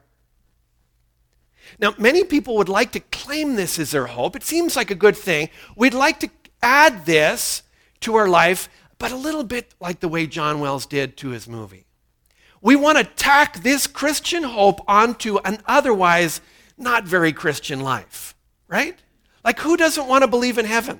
Now, 1.79 1.95
many 1.97 2.25
people 2.25 2.57
would 2.57 2.67
like 2.67 2.91
to 2.91 2.99
claim 2.99 3.55
this 3.55 3.79
as 3.79 3.91
their 3.91 4.07
hope. 4.07 4.35
It 4.35 4.43
seems 4.43 4.75
like 4.75 4.91
a 4.91 4.95
good 4.95 5.15
thing. 5.15 5.49
We'd 5.77 5.93
like 5.93 6.19
to 6.19 6.29
add 6.61 7.05
this 7.05 7.63
to 8.01 8.15
our 8.15 8.27
life 8.27 8.67
but 8.97 9.13
a 9.13 9.15
little 9.15 9.45
bit 9.45 9.73
like 9.79 10.01
the 10.01 10.09
way 10.09 10.27
John 10.27 10.59
Wells 10.59 10.85
did 10.85 11.15
to 11.17 11.29
his 11.29 11.47
movie. 11.47 11.85
We 12.61 12.75
want 12.75 12.97
to 12.97 13.05
tack 13.05 13.63
this 13.63 13.87
Christian 13.87 14.43
hope 14.43 14.81
onto 14.89 15.37
an 15.45 15.59
otherwise 15.65 16.41
not 16.77 17.05
very 17.05 17.31
Christian 17.31 17.79
life, 17.79 18.35
right? 18.67 18.99
Like, 19.45 19.59
who 19.59 19.77
doesn't 19.77 20.07
want 20.07 20.23
to 20.23 20.27
believe 20.27 20.57
in 20.57 20.65
heaven? 20.65 20.99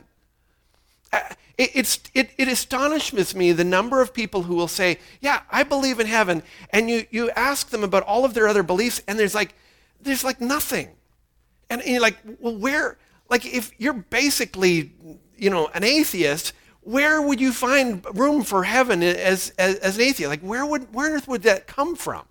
It, 1.12 1.72
it's, 1.76 2.00
it, 2.14 2.32
it 2.38 2.48
astonishes 2.48 3.36
me 3.36 3.52
the 3.52 3.66
number 3.66 4.02
of 4.02 4.14
people 4.14 4.44
who 4.44 4.56
will 4.56 4.70
say, 4.70 4.98
Yeah, 5.20 5.42
I 5.52 5.64
believe 5.64 6.00
in 6.00 6.08
heaven. 6.08 6.42
And 6.72 6.90
you, 6.90 7.06
you 7.12 7.30
ask 7.32 7.70
them 7.70 7.84
about 7.84 8.04
all 8.04 8.24
of 8.24 8.34
their 8.34 8.48
other 8.48 8.64
beliefs, 8.64 9.02
and 9.08 9.20
there's 9.20 9.36
like, 9.36 9.54
there's 10.02 10.24
like 10.24 10.40
nothing. 10.40 10.90
And, 11.70 11.82
and 11.82 11.92
you're 11.92 12.02
like, 12.02 12.18
Well, 12.40 12.56
where? 12.56 12.98
Like, 13.30 13.46
if 13.46 13.72
you're 13.78 13.94
basically, 13.94 14.94
you 15.38 15.50
know, 15.50 15.68
an 15.74 15.84
atheist, 15.84 16.54
where 16.82 17.22
would 17.22 17.42
you 17.42 17.52
find 17.52 18.06
room 18.18 18.44
for 18.44 18.64
heaven 18.64 19.04
as, 19.04 19.54
as, 19.60 19.76
as 19.76 19.98
an 19.98 20.04
atheist? 20.04 20.30
Like, 20.30 20.42
where, 20.42 20.66
would, 20.66 20.94
where 20.94 21.08
on 21.08 21.18
earth 21.18 21.28
would 21.28 21.44
that 21.44 21.68
come 21.68 21.96
from? 21.96 22.26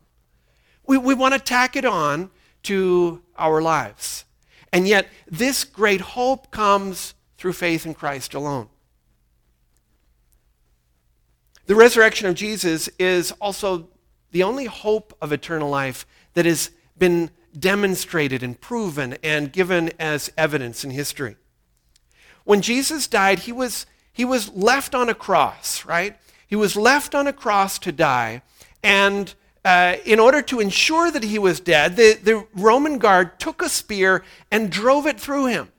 We, 0.87 0.97
we 0.97 1.15
want 1.15 1.35
to 1.35 1.41
tack 1.41 1.77
it 1.77 1.85
on 1.85 2.31
to 2.65 3.23
our 3.37 3.61
lives. 3.61 4.25
And 4.73 4.89
yet, 4.89 5.07
this 5.27 5.65
great 5.65 6.01
hope 6.01 6.51
comes 6.51 7.15
through 7.39 7.55
faith 7.55 7.87
in 7.87 7.95
Christ 7.95 8.35
alone. 8.35 8.69
The 11.67 11.75
resurrection 11.75 12.27
of 12.27 12.35
Jesus 12.35 12.89
is 12.99 13.33
also 13.41 13.89
the 14.33 14.43
only 14.43 14.67
hope 14.67 15.17
of 15.23 15.33
eternal 15.33 15.71
life 15.71 16.07
that 16.35 16.45
has 16.45 16.71
been 16.99 17.31
demonstrated 17.59 18.43
and 18.43 18.61
proven 18.61 19.17
and 19.23 19.53
given 19.53 19.91
as 19.99 20.33
evidence 20.37 20.85
in 20.85 20.91
history. 20.91 21.37
When 22.45 22.63
Jesus 22.63 23.07
died, 23.07 23.41
he 23.41 23.53
was 23.53 23.87
he 24.13 24.25
was 24.25 24.49
left 24.51 24.95
on 24.97 25.09
a 25.09 25.15
cross, 25.15 25.85
right? 25.85 26.17
He 26.47 26.57
was 26.57 26.75
left 26.75 27.15
on 27.15 27.29
a 27.29 27.33
cross 27.33 27.79
to 27.81 27.93
die. 27.93 28.43
And 28.83 29.33
uh, 29.65 29.97
in 30.05 30.19
order 30.19 30.43
to 30.43 30.59
ensure 30.59 31.11
that 31.11 31.23
he 31.23 31.39
was 31.39 31.61
dead, 31.61 31.95
the, 31.95 32.15
the 32.15 32.47
Roman 32.55 32.99
guard 32.99 33.39
took 33.39 33.63
a 33.63 33.69
spear 33.69 34.25
and 34.51 34.71
drove 34.71 35.07
it 35.07 35.21
through 35.21 35.47
him. 35.47 35.71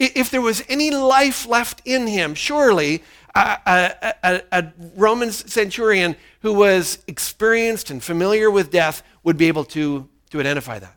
If 0.00 0.30
there 0.30 0.40
was 0.40 0.64
any 0.66 0.90
life 0.90 1.46
left 1.46 1.82
in 1.84 2.06
him, 2.06 2.34
surely 2.34 3.02
a, 3.34 4.14
a, 4.24 4.42
a, 4.50 4.72
Roman 4.96 5.30
centurion 5.30 6.16
who 6.40 6.54
was 6.54 7.04
experienced 7.06 7.90
and 7.90 8.02
familiar 8.02 8.50
with 8.50 8.70
death 8.70 9.02
would 9.22 9.36
be 9.36 9.48
able 9.48 9.64
to, 9.66 10.08
to 10.30 10.40
identify 10.40 10.78
that. 10.78 10.96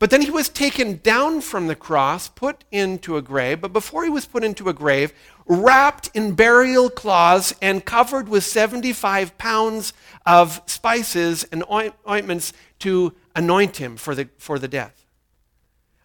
But 0.00 0.10
then 0.10 0.22
he 0.22 0.30
was 0.30 0.48
taken 0.48 0.98
down 1.04 1.40
from 1.40 1.68
the 1.68 1.76
cross, 1.76 2.28
put 2.28 2.64
into 2.72 3.16
a 3.16 3.22
grave. 3.22 3.60
But 3.60 3.72
before 3.72 4.02
he 4.02 4.10
was 4.10 4.26
put 4.26 4.42
into 4.42 4.68
a 4.68 4.72
grave, 4.72 5.12
wrapped 5.46 6.10
in 6.14 6.34
burial 6.34 6.90
cloths 6.90 7.54
and 7.62 7.84
covered 7.84 8.28
with 8.28 8.42
75 8.42 9.38
pounds 9.38 9.92
of 10.26 10.60
spices 10.66 11.44
and 11.44 11.62
ointments 11.70 12.52
to 12.80 13.14
anoint 13.36 13.76
him 13.76 13.96
for 13.96 14.16
the, 14.16 14.28
for 14.36 14.58
the 14.58 14.68
death, 14.68 15.06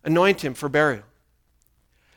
anoint 0.04 0.46
him 0.46 0.54
for 0.54 0.70
burial. 0.70 1.04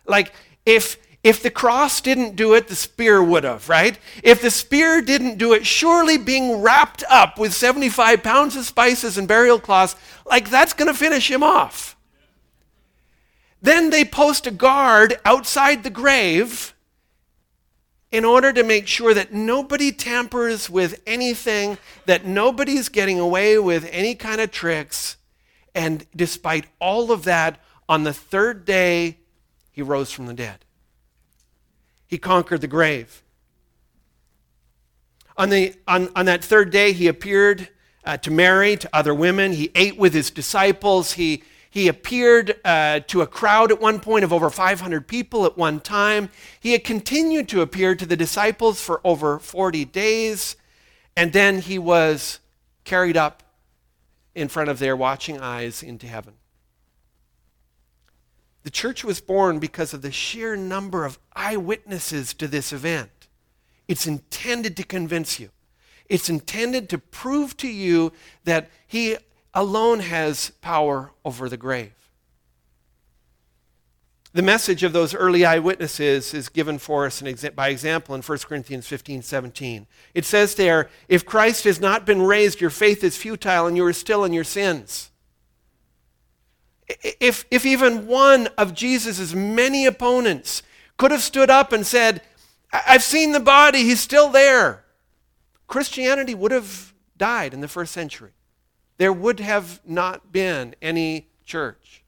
Like, 0.07 0.33
if 0.67 0.99
if 1.23 1.41
the 1.41 1.51
cross 1.51 2.01
didn't 2.01 2.35
do 2.35 2.55
it, 2.55 2.67
the 2.67 2.75
spear 2.75 3.23
would 3.23 3.45
have, 3.45 3.69
right? 3.69 3.97
If 4.25 4.43
the 4.43 4.51
spear 4.51 5.01
didn't 5.01 5.39
do 5.39 5.53
it, 5.53 5.65
surely 5.65 6.19
being 6.19 6.61
wrapped 6.61 7.05
up 7.09 7.39
with 7.39 7.55
75 7.55 8.25
pounds 8.25 8.57
of 8.57 8.65
spices 8.65 9.17
and 9.17 9.29
burial 9.29 9.61
cloths, 9.61 9.95
like 10.27 10.51
that's 10.51 10.73
going 10.73 10.93
to 10.93 10.99
finish 10.99 11.31
him 11.31 11.45
off. 11.45 11.97
Then 13.61 13.91
they 13.91 14.05
post 14.05 14.49
a 14.49 14.51
guard 14.51 15.21
outside 15.25 15.85
the 15.85 15.91
grave 15.91 16.75
in 18.11 18.25
order 18.25 18.53
to 18.53 18.65
make 18.65 18.89
sure 18.89 19.15
that 19.15 19.33
nobody 19.33 19.93
tampers 19.93 20.69
with 20.69 21.01
anything, 21.07 21.79
that 22.05 22.27
nobody's 22.27 22.89
getting 22.89 23.21
away 23.21 23.57
with 23.59 23.89
any 23.93 24.17
kind 24.17 24.41
of 24.41 24.51
tricks. 24.51 25.17
And 25.73 26.05
despite 26.15 26.67
all 26.81 27.13
of 27.13 27.23
that, 27.25 27.61
on 27.89 28.03
the 28.03 28.13
third 28.13 28.65
day, 28.65 29.19
he 29.73 29.83
rose 29.83 30.13
from 30.13 30.27
the 30.27 30.35
dead 30.35 30.65
he 32.13 32.19
conquered 32.19 32.61
the 32.61 32.67
grave. 32.67 33.23
On, 35.39 35.49
the, 35.49 35.75
on, 35.89 36.11
on 36.15 36.27
that 36.27 36.45
third 36.45 36.71
day, 36.71 36.93
he 36.93 37.09
appeared 37.09 37.71
uh, 38.05 38.19
to 38.19 38.31
Mary, 38.31 38.77
to 38.77 38.91
other 38.93 39.15
women. 39.15 39.53
He 39.53 39.71
ate 39.75 39.97
with 39.97 40.13
his 40.13 40.31
disciples. 40.31 41.13
He, 41.13 41.43
he 41.71 41.89
appeared 41.89 42.61
uh, 42.67 43.01
to 43.07 43.23
a 43.23 43.27
crowd 43.27 43.73
at 43.73 43.81
one 43.81 43.99
point 43.99 44.25
of 44.25 44.33
over 44.33 44.51
500 44.51 45.09
people 45.09 45.47
at 45.47 45.57
one 45.57 45.81
time. 45.81 46.29
He 46.61 46.73
had 46.73 46.85
continued 46.85 47.49
to 47.49 47.63
appear 47.63 47.95
to 47.95 48.05
the 48.05 48.15
disciples 48.15 48.79
for 48.79 49.01
over 49.05 49.39
40 49.39 49.87
days. 49.87 50.57
And 51.17 51.33
then 51.33 51.63
he 51.63 51.79
was 51.79 52.41
carried 52.85 53.17
up 53.17 53.43
in 54.35 54.49
front 54.49 54.69
of 54.69 54.81
their 54.81 54.95
watching 54.95 55.41
eyes 55.41 55.83
into 55.83 56.07
heaven. 56.07 56.35
The 58.63 58.71
church 58.71 59.03
was 59.05 59.21
born 59.21 59.59
because 59.59 59.93
of 59.93 60.03
the 60.03 60.13
sheer 60.13 60.57
number 60.57 61.05
of 61.05 61.19
eyewitnesses 61.35 62.33
to 62.35 62.47
this 62.47 62.73
event. 62.73 63.11
It's 63.89 64.07
intended 64.07 64.77
to 64.77 64.85
convince 64.85 65.41
you. 65.41 65.51
It's 66.09 66.29
intended 66.29 66.89
to 66.91 66.99
prove 66.99 67.57
to 67.59 67.69
you 67.69 68.13
that 68.45 68.71
He 68.87 69.17
alone 69.55 70.01
has 70.01 70.51
power 70.61 71.11
over 71.25 71.49
the 71.49 71.57
grave. 71.57 71.93
The 74.35 74.43
message 74.43 74.83
of 74.83 74.95
those 74.95 75.15
early 75.15 75.45
eyewitnesses 75.45 76.33
is 76.33 76.49
given 76.49 76.79
for 76.79 77.05
us 77.05 77.23
by 77.55 77.69
example 77.69 78.15
in 78.15 78.23
1 78.23 78.39
Corinthians 78.39 78.87
15 78.87 79.21
17. 79.21 79.87
It 80.15 80.25
says 80.25 80.55
there, 80.55 80.89
If 81.07 81.27
Christ 81.27 81.65
has 81.65 81.81
not 81.81 82.07
been 82.07 82.23
raised, 82.23 82.61
your 82.61 82.71
faith 82.71 83.05
is 83.05 83.17
futile 83.17 83.67
and 83.67 83.77
you 83.77 83.85
are 83.85 83.93
still 83.93 84.25
in 84.25 84.33
your 84.33 84.45
sins. 84.45 85.12
If, 87.21 87.45
if 87.51 87.65
even 87.65 88.07
one 88.07 88.49
of 88.59 88.75
Jesus' 88.75 89.35
many 89.35 89.87
opponents 89.87 90.63
could 90.97 91.11
have 91.11 91.23
stood 91.23 91.51
up 91.51 91.73
and 91.73 91.87
said, 91.87 92.23
I've 92.73 93.03
seen 93.03 93.33
the 93.33 93.41
body, 93.41 93.83
he's 93.85 94.01
still 94.01 94.31
there, 94.31 94.85
Christianity 95.67 96.35
would 96.35 96.53
have 96.53 96.93
died 97.17 97.55
in 97.55 97.61
the 97.61 97.69
first 97.69 97.93
century. 97.93 98.33
There 98.99 99.13
would 99.13 99.41
have 99.41 99.81
not 99.85 100.33
been 100.33 100.75
any 100.81 101.29
church. 101.45 102.05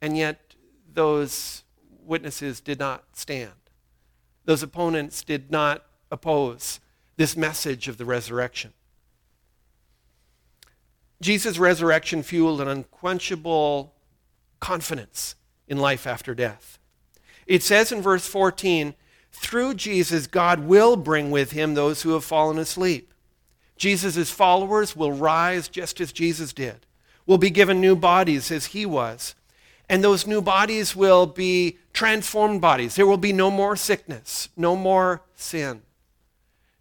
And 0.00 0.16
yet, 0.16 0.54
those 0.92 1.64
witnesses 2.04 2.60
did 2.60 2.78
not 2.78 3.04
stand. 3.12 3.52
Those 4.44 4.62
opponents 4.62 5.22
did 5.24 5.50
not 5.50 5.84
oppose 6.10 6.80
this 7.16 7.36
message 7.36 7.88
of 7.88 7.98
the 7.98 8.04
resurrection. 8.04 8.72
Jesus' 11.20 11.58
resurrection 11.58 12.22
fueled 12.22 12.60
an 12.60 12.68
unquenchable 12.68 13.94
confidence 14.60 15.34
in 15.68 15.78
life 15.78 16.06
after 16.06 16.34
death. 16.34 16.78
It 17.46 17.62
says 17.62 17.92
in 17.92 18.02
verse 18.02 18.26
14, 18.26 18.94
through 19.32 19.74
Jesus, 19.74 20.26
God 20.26 20.60
will 20.60 20.96
bring 20.96 21.30
with 21.30 21.52
him 21.52 21.74
those 21.74 22.02
who 22.02 22.10
have 22.10 22.24
fallen 22.24 22.58
asleep. 22.58 23.12
Jesus' 23.76 24.30
followers 24.30 24.96
will 24.96 25.12
rise 25.12 25.68
just 25.68 26.00
as 26.00 26.12
Jesus 26.12 26.52
did, 26.52 26.86
will 27.26 27.38
be 27.38 27.50
given 27.50 27.80
new 27.80 27.94
bodies 27.94 28.50
as 28.50 28.66
he 28.66 28.86
was. 28.86 29.34
And 29.88 30.02
those 30.02 30.26
new 30.26 30.42
bodies 30.42 30.96
will 30.96 31.26
be 31.26 31.78
transformed 31.92 32.60
bodies. 32.60 32.96
There 32.96 33.06
will 33.06 33.18
be 33.18 33.32
no 33.32 33.50
more 33.50 33.76
sickness, 33.76 34.48
no 34.56 34.74
more 34.74 35.22
sin, 35.36 35.82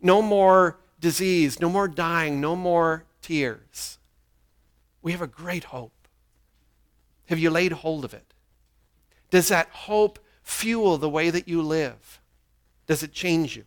no 0.01 0.21
more 0.21 0.79
disease, 0.99 1.59
no 1.59 1.69
more 1.69 1.87
dying, 1.87 2.41
no 2.41 2.55
more 2.55 3.03
tears. 3.21 3.99
We 5.05 5.11
have 5.11 5.21
a 5.21 5.27
great 5.27 5.65
hope. 5.65 5.93
Have 7.27 7.37
you 7.37 7.51
laid 7.51 7.71
hold 7.73 8.05
of 8.05 8.15
it? 8.15 8.33
Does 9.29 9.49
that 9.49 9.69
hope 9.69 10.17
fuel 10.41 10.97
the 10.97 11.07
way 11.07 11.29
that 11.29 11.47
you 11.47 11.61
live? 11.61 12.19
Does 12.87 13.03
it 13.03 13.13
change 13.13 13.55
you? 13.55 13.65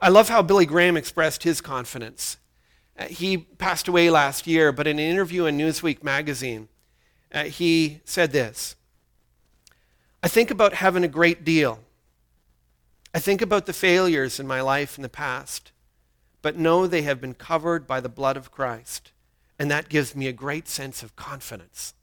I 0.00 0.08
love 0.08 0.28
how 0.28 0.42
Billy 0.42 0.66
Graham 0.66 0.96
expressed 0.96 1.44
his 1.44 1.60
confidence. 1.60 2.38
Uh, 2.98 3.04
he 3.04 3.36
passed 3.36 3.86
away 3.86 4.10
last 4.10 4.48
year, 4.48 4.72
but 4.72 4.88
in 4.88 4.98
an 4.98 5.04
interview 5.04 5.44
in 5.44 5.56
Newsweek 5.56 6.02
magazine, 6.02 6.66
uh, 7.32 7.44
he 7.44 8.00
said 8.04 8.32
this 8.32 8.74
I 10.24 10.28
think 10.28 10.50
about 10.50 10.74
having 10.74 11.04
a 11.04 11.08
great 11.08 11.44
deal. 11.44 11.78
I 13.14 13.20
think 13.20 13.40
about 13.40 13.66
the 13.66 13.72
failures 13.72 14.40
in 14.40 14.48
my 14.48 14.60
life 14.60 14.98
in 14.98 15.02
the 15.02 15.08
past, 15.08 15.70
but 16.42 16.58
know 16.58 16.88
they 16.88 17.02
have 17.02 17.20
been 17.20 17.34
covered 17.34 17.86
by 17.86 18.00
the 18.00 18.08
blood 18.08 18.36
of 18.36 18.50
Christ, 18.50 19.12
and 19.58 19.70
that 19.70 19.88
gives 19.88 20.14
me 20.14 20.26
a 20.26 20.32
great 20.32 20.68
sense 20.68 21.02
of 21.02 21.16
confidence. 21.16 21.94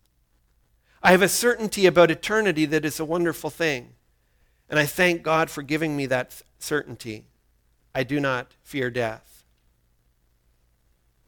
I 1.02 1.12
have 1.12 1.22
a 1.22 1.30
certainty 1.30 1.86
about 1.86 2.12
eternity 2.12 2.66
that 2.66 2.86
is 2.86 3.00
a 3.00 3.06
wonderful 3.06 3.50
thing, 3.50 3.94
and 4.70 4.80
I 4.80 4.86
thank 4.86 5.22
God 5.22 5.50
for 5.50 5.62
giving 5.62 5.96
me 5.96 6.06
that 6.08 6.42
certainty. 6.60 7.26
I 7.94 8.04
do 8.04 8.20
not 8.20 8.54
fear 8.64 8.90
death. 8.90 9.44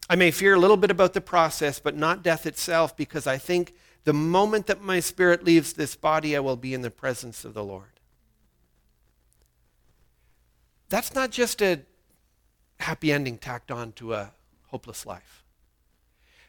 I 0.10 0.16
may 0.16 0.32
fear 0.32 0.54
a 0.54 0.60
little 0.60 0.78
bit 0.78 0.92
about 0.92 1.14
the 1.14 1.22
process, 1.22 1.80
but 1.80 1.96
not 1.96 2.24
death 2.24 2.46
itself, 2.46 2.96
because 2.96 3.28
I 3.28 3.38
think 3.38 3.74
the 4.04 4.14
moment 4.14 4.68
that 4.68 4.82
my 4.82 5.00
spirit 5.00 5.44
leaves 5.44 5.74
this 5.74 5.96
body, 5.96 6.36
I 6.36 6.40
will 6.40 6.56
be 6.56 6.74
in 6.74 6.82
the 6.82 6.92
presence 6.92 7.44
of 7.44 7.54
the 7.54 7.64
Lord. 7.64 8.00
That's 10.90 11.16
not 11.16 11.32
just 11.32 11.62
a 11.62 11.82
happy 12.80 13.12
ending 13.12 13.38
tacked 13.40 13.72
on 13.72 13.94
to 13.94 14.14
a 14.14 14.32
hopeless 14.68 15.06
life. 15.06 15.45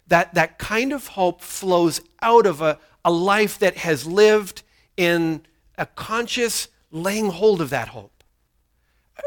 That, 0.08 0.34
that 0.34 0.58
kind 0.58 0.92
of 0.92 1.08
hope 1.08 1.40
flows 1.40 2.00
out 2.22 2.46
of 2.46 2.60
a, 2.60 2.78
a 3.04 3.10
life 3.10 3.58
that 3.58 3.78
has 3.78 4.06
lived 4.06 4.62
in 4.96 5.42
a 5.76 5.86
conscious 5.86 6.68
laying 6.90 7.30
hold 7.30 7.60
of 7.60 7.70
that 7.70 7.88
hope 7.88 8.16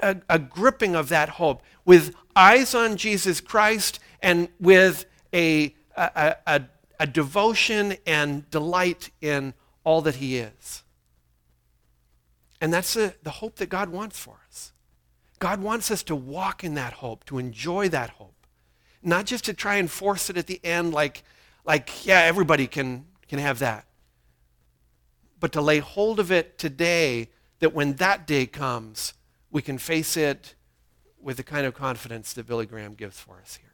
a, 0.02 0.18
a 0.30 0.40
gripping 0.40 0.96
of 0.96 1.10
that 1.10 1.30
hope 1.30 1.62
with 1.86 2.16
eyes 2.36 2.74
on 2.74 2.98
Jesus 2.98 3.42
Christ 3.42 4.00
and 4.22 4.50
with 4.60 5.06
a, 5.34 5.74
a, 5.96 6.36
a, 6.46 6.62
a 7.00 7.08
devotion 7.08 7.98
and 8.06 8.50
delight 8.50 9.12
in 9.22 9.54
all 9.84 10.02
that 10.02 10.16
He 10.16 10.38
is. 10.38 10.84
And 12.62 12.74
that's 12.74 12.94
the, 12.94 13.16
the 13.24 13.30
hope 13.30 13.56
that 13.58 13.70
God 13.70 13.90
wants 13.90 14.20
for 14.20 14.38
us. 14.48 14.74
God 15.40 15.62
wants 15.62 15.90
us 15.90 16.04
to 16.04 16.16
walk 16.16 16.64
in 16.64 16.74
that 16.74 16.94
hope, 16.94 17.24
to 17.26 17.38
enjoy 17.38 17.88
that 17.90 18.12
hope, 18.12 18.39
not 19.02 19.26
just 19.26 19.46
to 19.46 19.54
try 19.54 19.76
and 19.76 19.90
force 19.90 20.30
it 20.30 20.38
at 20.38 20.48
the 20.48 20.60
end 20.64 20.94
like, 20.94 21.24
like 21.66 22.06
yeah, 22.06 22.22
everybody 22.22 22.68
can, 22.68 23.06
can 23.28 23.40
have 23.40 23.60
that, 23.60 23.86
but 25.40 25.52
to 25.54 25.62
lay 25.62 25.80
hold 25.80 26.20
of 26.20 26.32
it 26.32 26.58
today 26.58 27.30
that 27.60 27.74
when 27.74 27.94
that 27.94 28.28
day 28.28 28.46
comes, 28.46 29.14
we 29.52 29.62
can 29.62 29.78
face 29.78 30.18
it 30.18 30.56
with 31.22 31.38
the 31.38 31.44
kind 31.44 31.66
of 31.66 31.74
confidence 31.74 32.34
that 32.34 32.48
Billy 32.48 32.66
Graham 32.66 32.94
gives 32.94 33.20
for 33.20 33.40
us 33.42 33.56
here. 33.56 33.74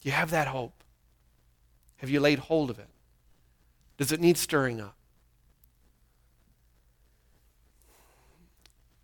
Do 0.00 0.08
you 0.08 0.14
have 0.14 0.30
that 0.30 0.48
hope? 0.48 0.82
Have 1.96 2.10
you 2.10 2.20
laid 2.20 2.40
hold 2.40 2.70
of 2.70 2.78
it? 2.78 2.88
Does 3.96 4.12
it 4.12 4.20
need 4.20 4.36
stirring 4.36 4.80
up? 4.80 4.96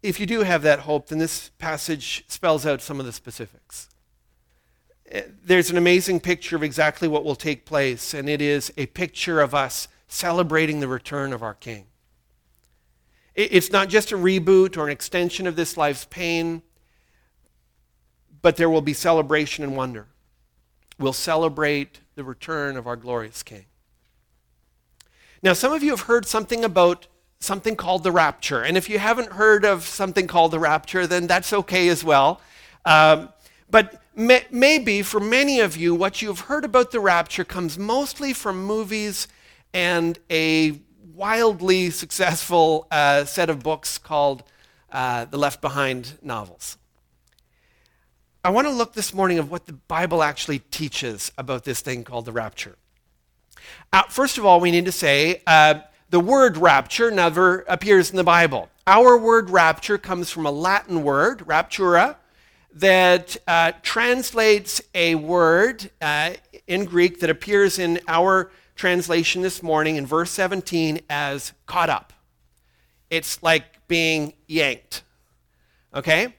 If 0.02 0.20
you 0.20 0.26
do 0.26 0.42
have 0.42 0.62
that 0.62 0.80
hope, 0.80 1.08
then 1.08 1.18
this 1.18 1.50
passage 1.58 2.24
spells 2.28 2.64
out 2.64 2.80
some 2.80 3.00
of 3.00 3.06
the 3.06 3.12
specifics. 3.12 3.88
There's 5.44 5.70
an 5.70 5.76
amazing 5.76 6.20
picture 6.20 6.56
of 6.56 6.62
exactly 6.62 7.08
what 7.08 7.24
will 7.24 7.34
take 7.34 7.64
place, 7.64 8.12
and 8.12 8.28
it 8.28 8.42
is 8.42 8.72
a 8.76 8.86
picture 8.86 9.40
of 9.40 9.54
us 9.54 9.88
celebrating 10.06 10.80
the 10.80 10.88
return 10.88 11.32
of 11.32 11.42
our 11.42 11.54
King. 11.54 11.86
It's 13.34 13.70
not 13.70 13.88
just 13.88 14.12
a 14.12 14.16
reboot 14.16 14.76
or 14.76 14.86
an 14.86 14.90
extension 14.90 15.46
of 15.46 15.56
this 15.56 15.76
life's 15.76 16.04
pain, 16.06 16.62
but 18.42 18.56
there 18.56 18.68
will 18.68 18.82
be 18.82 18.92
celebration 18.92 19.64
and 19.64 19.76
wonder. 19.76 20.08
We'll 20.98 21.12
celebrate 21.12 22.00
the 22.16 22.24
return 22.24 22.76
of 22.76 22.86
our 22.86 22.96
glorious 22.96 23.42
King. 23.42 23.66
Now, 25.42 25.52
some 25.52 25.72
of 25.72 25.82
you 25.82 25.90
have 25.90 26.02
heard 26.02 26.26
something 26.26 26.64
about 26.64 27.06
something 27.40 27.76
called 27.76 28.02
the 28.02 28.10
rapture. 28.10 28.62
And 28.62 28.76
if 28.76 28.90
you 28.90 28.98
haven't 28.98 29.32
heard 29.32 29.64
of 29.64 29.84
something 29.84 30.26
called 30.26 30.50
the 30.50 30.58
rapture, 30.58 31.06
then 31.06 31.28
that's 31.28 31.52
okay 31.52 31.88
as 31.88 32.02
well. 32.02 32.40
Um, 32.84 33.28
but 33.70 34.02
may, 34.18 34.44
maybe 34.50 35.02
for 35.02 35.20
many 35.20 35.60
of 35.60 35.76
you, 35.76 35.94
what 35.94 36.20
you've 36.20 36.40
heard 36.40 36.64
about 36.64 36.90
the 36.90 37.00
rapture 37.00 37.44
comes 37.44 37.78
mostly 37.78 38.32
from 38.32 38.64
movies 38.64 39.28
and 39.72 40.18
a 40.30 40.80
wildly 41.14 41.90
successful 41.90 42.86
uh, 42.90 43.24
set 43.24 43.48
of 43.48 43.62
books 43.62 43.96
called 43.96 44.42
uh, 44.90 45.24
the 45.26 45.38
Left 45.38 45.60
Behind 45.60 46.18
novels. 46.20 46.76
I 48.44 48.50
want 48.50 48.66
to 48.66 48.72
look 48.72 48.94
this 48.94 49.14
morning 49.14 49.38
of 49.38 49.50
what 49.50 49.66
the 49.66 49.72
Bible 49.72 50.22
actually 50.22 50.60
teaches 50.60 51.32
about 51.38 51.64
this 51.64 51.80
thing 51.80 52.04
called 52.04 52.24
the 52.24 52.32
rapture. 52.32 52.76
Uh, 53.92 54.02
first 54.08 54.38
of 54.38 54.44
all, 54.44 54.60
we 54.60 54.70
need 54.70 54.84
to 54.84 54.92
say 54.92 55.42
uh, 55.46 55.80
the 56.10 56.20
word 56.20 56.56
rapture 56.56 57.10
never 57.10 57.64
appears 57.68 58.10
in 58.10 58.16
the 58.16 58.24
Bible. 58.24 58.68
Our 58.86 59.16
word 59.18 59.50
rapture 59.50 59.98
comes 59.98 60.30
from 60.30 60.46
a 60.46 60.50
Latin 60.50 61.02
word, 61.02 61.40
raptura, 61.40 62.16
that 62.74 63.36
uh, 63.46 63.72
translates 63.82 64.80
a 64.94 65.14
word 65.14 65.90
uh, 66.00 66.32
in 66.66 66.84
Greek 66.84 67.20
that 67.20 67.30
appears 67.30 67.78
in 67.78 68.00
our 68.08 68.50
translation 68.76 69.42
this 69.42 69.62
morning 69.62 69.96
in 69.96 70.06
verse 70.06 70.30
17 70.30 71.00
as 71.10 71.52
caught 71.66 71.90
up. 71.90 72.12
It's 73.10 73.42
like 73.42 73.86
being 73.88 74.34
yanked. 74.46 75.02
Okay? 75.94 76.34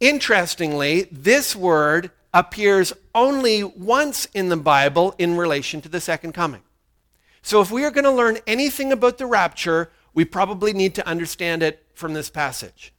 Interestingly, 0.00 1.04
this 1.12 1.54
word 1.54 2.10
appears 2.34 2.92
only 3.14 3.64
once 3.64 4.26
in 4.34 4.48
the 4.48 4.56
Bible 4.56 5.14
in 5.18 5.36
relation 5.36 5.80
to 5.82 5.88
the 5.88 6.00
second 6.00 6.32
coming. 6.32 6.62
So 7.42 7.60
if 7.60 7.70
we 7.70 7.84
are 7.84 7.90
going 7.90 8.04
to 8.04 8.10
learn 8.10 8.38
anything 8.46 8.92
about 8.92 9.18
the 9.18 9.26
rapture, 9.26 9.90
we 10.12 10.24
probably 10.24 10.72
need 10.72 10.94
to 10.96 11.06
understand 11.06 11.62
it 11.62 11.86
from 11.94 12.12
this 12.12 12.28
passage. 12.28 12.92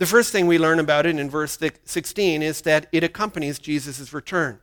The 0.00 0.06
first 0.06 0.32
thing 0.32 0.46
we 0.46 0.56
learn 0.56 0.78
about 0.78 1.04
it 1.04 1.18
in 1.18 1.28
verse 1.28 1.58
16 1.84 2.40
is 2.40 2.62
that 2.62 2.86
it 2.90 3.04
accompanies 3.04 3.58
Jesus' 3.58 4.14
return. 4.14 4.58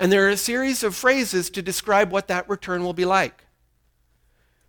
And 0.00 0.10
there 0.10 0.26
are 0.26 0.30
a 0.30 0.36
series 0.36 0.82
of 0.82 0.96
phrases 0.96 1.48
to 1.50 1.62
describe 1.62 2.10
what 2.10 2.26
that 2.26 2.48
return 2.48 2.82
will 2.82 2.92
be 2.92 3.04
like. 3.04 3.44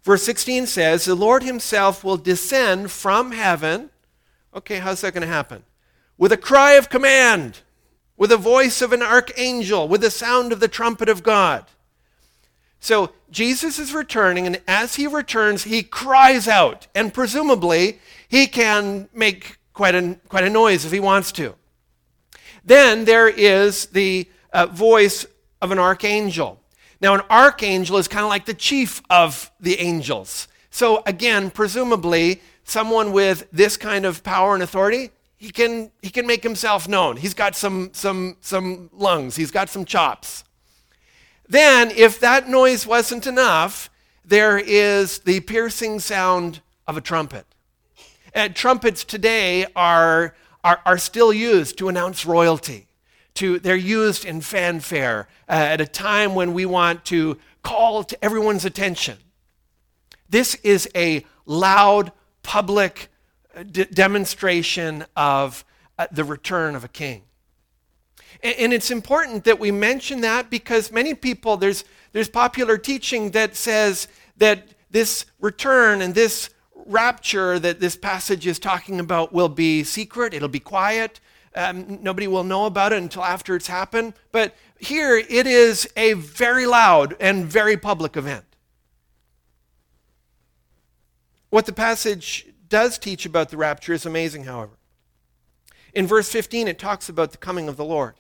Verse 0.03 0.21
16 0.21 0.67
says, 0.67 1.05
The 1.05 1.15
Lord 1.15 1.41
Himself 1.41 2.03
will 2.03 2.17
descend 2.17 2.91
from 2.91 3.31
heaven. 3.31 3.89
Okay, 4.53 4.77
how's 4.77 5.01
that 5.01 5.15
going 5.15 5.23
to 5.23 5.27
happen? 5.27 5.63
With 6.19 6.31
a 6.31 6.38
cry 6.38 6.73
of 6.73 6.89
command, 6.89 7.62
with 8.15 8.31
a 8.31 8.38
voice 8.38 8.79
of 8.79 8.93
an 8.93 9.01
archangel, 9.01 9.88
with 9.88 10.01
the 10.01 10.12
sound 10.12 10.51
of 10.51 10.59
the 10.59 10.67
trumpet 10.67 11.09
of 11.09 11.23
God. 11.23 11.65
So 12.79 13.13
Jesus 13.31 13.79
is 13.79 13.91
returning, 13.91 14.45
and 14.45 14.62
as 14.67 14.97
he 14.97 15.07
returns, 15.07 15.63
he 15.63 15.81
cries 15.81 16.47
out, 16.47 16.86
and 16.93 17.12
presumably 17.12 17.97
he 18.27 18.45
can 18.45 19.09
make 19.15 19.57
quite 19.73 19.95
a, 19.95 20.19
quite 20.29 20.43
a 20.43 20.49
noise 20.49 20.86
if 20.86 20.91
he 20.91 20.99
wants 20.99 21.31
to. 21.33 21.55
Then 22.63 23.05
there 23.05 23.27
is 23.27 23.88
the 23.88 24.27
uh, 24.53 24.67
voice 24.67 25.25
of 25.62 25.71
an 25.71 25.79
archangel. 25.79 26.59
Now, 27.01 27.13
an 27.15 27.21
archangel 27.29 27.97
is 27.97 28.07
kind 28.07 28.23
of 28.23 28.29
like 28.29 28.45
the 28.45 28.53
chief 28.53 29.01
of 29.09 29.51
the 29.59 29.79
angels. 29.79 30.47
So, 30.69 31.03
again, 31.05 31.51
presumably, 31.51 32.41
someone 32.63 33.12
with 33.12 33.47
this 33.51 33.75
kind 33.75 34.05
of 34.05 34.23
power 34.23 34.53
and 34.53 34.63
authority, 34.63 35.12
he 35.36 35.49
can, 35.49 35.91
he 36.01 36.09
can 36.09 36.25
make 36.25 36.43
himself 36.43 36.88
known. 36.88 37.17
He's 37.17 37.33
got 37.33 37.55
some, 37.55 37.89
some, 37.93 38.38
some 38.39 38.89
lungs, 38.93 39.36
he's 39.36 39.51
got 39.51 39.69
some 39.69 39.83
chops. 39.83 40.45
Then, 41.47 41.91
if 41.91 42.19
that 42.21 42.47
noise 42.47 42.88
wasn't 42.88 43.27
enough, 43.27 43.89
there 44.23 44.57
is 44.57 45.19
the 45.19 45.41
piercing 45.41 45.99
sound 45.99 46.62
of 46.88 46.95
a 46.95 47.01
trumpet. 47.01 47.45
And 48.34 48.56
trumpets 48.56 49.04
today 49.04 49.67
are, 49.76 50.36
are, 50.63 50.82
are 50.86 50.98
still 50.98 51.32
used 51.32 51.78
to 51.78 51.89
announce 51.89 52.26
royalty, 52.26 52.88
to, 53.36 53.60
they're 53.60 53.76
used 53.76 54.26
in 54.26 54.41
fanfare 54.41 55.28
uh, 55.48 55.52
at 55.52 55.82
a 55.82 55.86
time 55.86 56.36
when 56.36 56.54
we 56.54 56.65
want 56.65 57.06
to 57.06 57.38
call 57.62 58.04
to 58.04 58.26
everyone's 58.26 58.65
attention. 58.65 59.17
This 60.30 60.56
is 60.56 60.89
a 60.96 61.26
loud, 61.46 62.12
public 62.41 63.10
uh, 63.56 63.63
d- 63.63 63.86
demonstration 63.86 65.06
of 65.15 65.63
uh, 65.98 66.08
the 66.12 66.24
return 66.24 66.76
of 66.76 66.84
a 66.84 66.88
king. 66.88 67.24
And, 68.41 68.56
and 68.58 68.74
it's 68.74 68.89
important 68.89 69.43
that 69.43 69.60
we 69.60 69.72
mention 69.72 70.22
that 70.22 70.50
because 70.50 70.91
many 70.91 71.13
people, 71.13 71.58
there's, 71.58 71.84
there's 72.13 72.30
popular 72.30 72.78
teaching 72.78 73.32
that 73.32 73.56
says 73.56 74.08
that 74.38 74.69
this 74.89 75.26
return 75.39 76.02
and 76.02 76.15
this 76.15 76.50
rapture 76.86 77.60
that 77.60 77.80
this 77.80 77.96
passage 77.96 78.46
is 78.48 78.60
talking 78.60 79.00
about 79.00 79.34
will 79.34 79.50
be 79.50 79.84
secret, 79.84 80.34
it'll 80.34 80.48
be 80.48 80.60
quiet. 80.60 81.19
Um, 81.56 82.00
nobody 82.02 82.28
will 82.28 82.43
know 82.43 82.65
about 82.65 82.93
it 82.93 82.98
until 83.02 83.24
after 83.24 83.56
it's 83.56 83.67
happened. 83.67 84.13
But 84.32 84.56
here 84.80 85.17
it 85.17 85.46
is 85.46 85.88
a 85.96 86.13
very 86.13 86.65
loud 86.65 87.15
and 87.19 87.46
very 87.46 87.78
public 87.78 88.17
event. 88.17 88.46
What 91.50 91.67
the 91.67 91.74
passage 91.74 92.48
does 92.67 92.98
teach 92.98 93.26
about 93.26 93.50
the 93.50 93.58
rapture 93.58 93.93
is 93.93 94.06
amazing, 94.06 94.46
however. 94.46 94.78
In 95.93 96.08
verse 96.08 96.28
15, 96.32 96.67
it 96.67 96.80
talks 96.80 97.08
about 97.08 97.32
the 97.32 97.38
coming 97.38 97.69
of 97.69 97.78
the 97.78 97.86
Lord. 97.86 98.15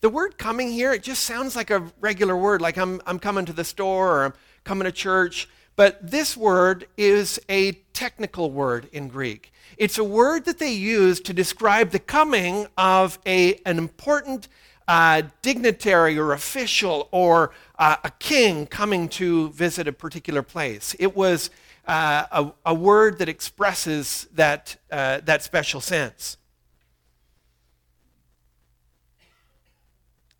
The 0.00 0.08
word 0.08 0.38
coming 0.38 0.72
here, 0.72 0.92
it 0.92 1.04
just 1.04 1.22
sounds 1.22 1.54
like 1.54 1.70
a 1.70 1.92
regular 2.00 2.36
word, 2.36 2.60
like 2.60 2.76
I'm, 2.76 3.00
I'm 3.06 3.20
coming 3.20 3.44
to 3.46 3.52
the 3.52 3.64
store 3.64 4.18
or 4.18 4.24
I'm 4.24 4.34
coming 4.64 4.86
to 4.86 4.92
church. 4.92 5.48
But 5.78 6.10
this 6.10 6.36
word 6.36 6.88
is 6.96 7.38
a 7.48 7.70
technical 7.92 8.50
word 8.50 8.88
in 8.90 9.06
Greek. 9.06 9.52
It's 9.76 9.96
a 9.96 10.02
word 10.02 10.44
that 10.46 10.58
they 10.58 10.72
use 10.72 11.20
to 11.20 11.32
describe 11.32 11.90
the 11.92 12.00
coming 12.00 12.66
of 12.76 13.20
a, 13.24 13.60
an 13.64 13.78
important 13.78 14.48
uh, 14.88 15.22
dignitary 15.40 16.18
or 16.18 16.32
official 16.32 17.08
or 17.12 17.52
uh, 17.78 17.94
a 18.02 18.10
king 18.18 18.66
coming 18.66 19.08
to 19.10 19.50
visit 19.50 19.86
a 19.86 19.92
particular 19.92 20.42
place. 20.42 20.96
It 20.98 21.14
was 21.14 21.48
uh, 21.86 22.24
a, 22.32 22.52
a, 22.66 22.74
word 22.74 23.20
that 23.20 23.28
expresses 23.28 24.26
that, 24.34 24.78
uh, 24.90 25.20
that 25.26 25.44
special 25.44 25.80
sense. 25.80 26.38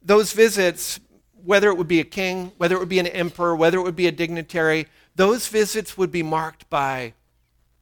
those 0.03 0.33
visits, 0.33 0.98
whether 1.44 1.68
it 1.68 1.77
would 1.77 1.87
be 1.87 2.01
a 2.01 2.05
king, 2.05 2.51
whether 2.57 2.74
it 2.74 2.79
would 2.79 2.88
be 2.88 2.98
an 2.98 3.07
emperor, 3.07 3.55
whether 3.55 3.79
it 3.79 3.83
would 3.83 3.94
be 3.94 4.07
a 4.07 4.12
dignitary, 4.12 4.87
those 5.18 5.48
visits 5.48 5.98
would 5.98 6.12
be 6.12 6.22
marked 6.22 6.70
by 6.70 7.12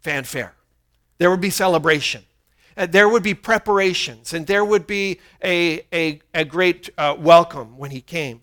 fanfare. 0.00 0.54
There 1.18 1.30
would 1.30 1.42
be 1.42 1.50
celebration. 1.50 2.24
Uh, 2.78 2.86
there 2.86 3.10
would 3.10 3.22
be 3.22 3.34
preparations, 3.34 4.32
and 4.32 4.46
there 4.46 4.64
would 4.64 4.86
be 4.86 5.20
a, 5.44 5.82
a, 5.92 6.22
a 6.32 6.46
great 6.46 6.88
uh, 6.96 7.14
welcome 7.18 7.76
when 7.76 7.90
he 7.90 8.00
came. 8.00 8.40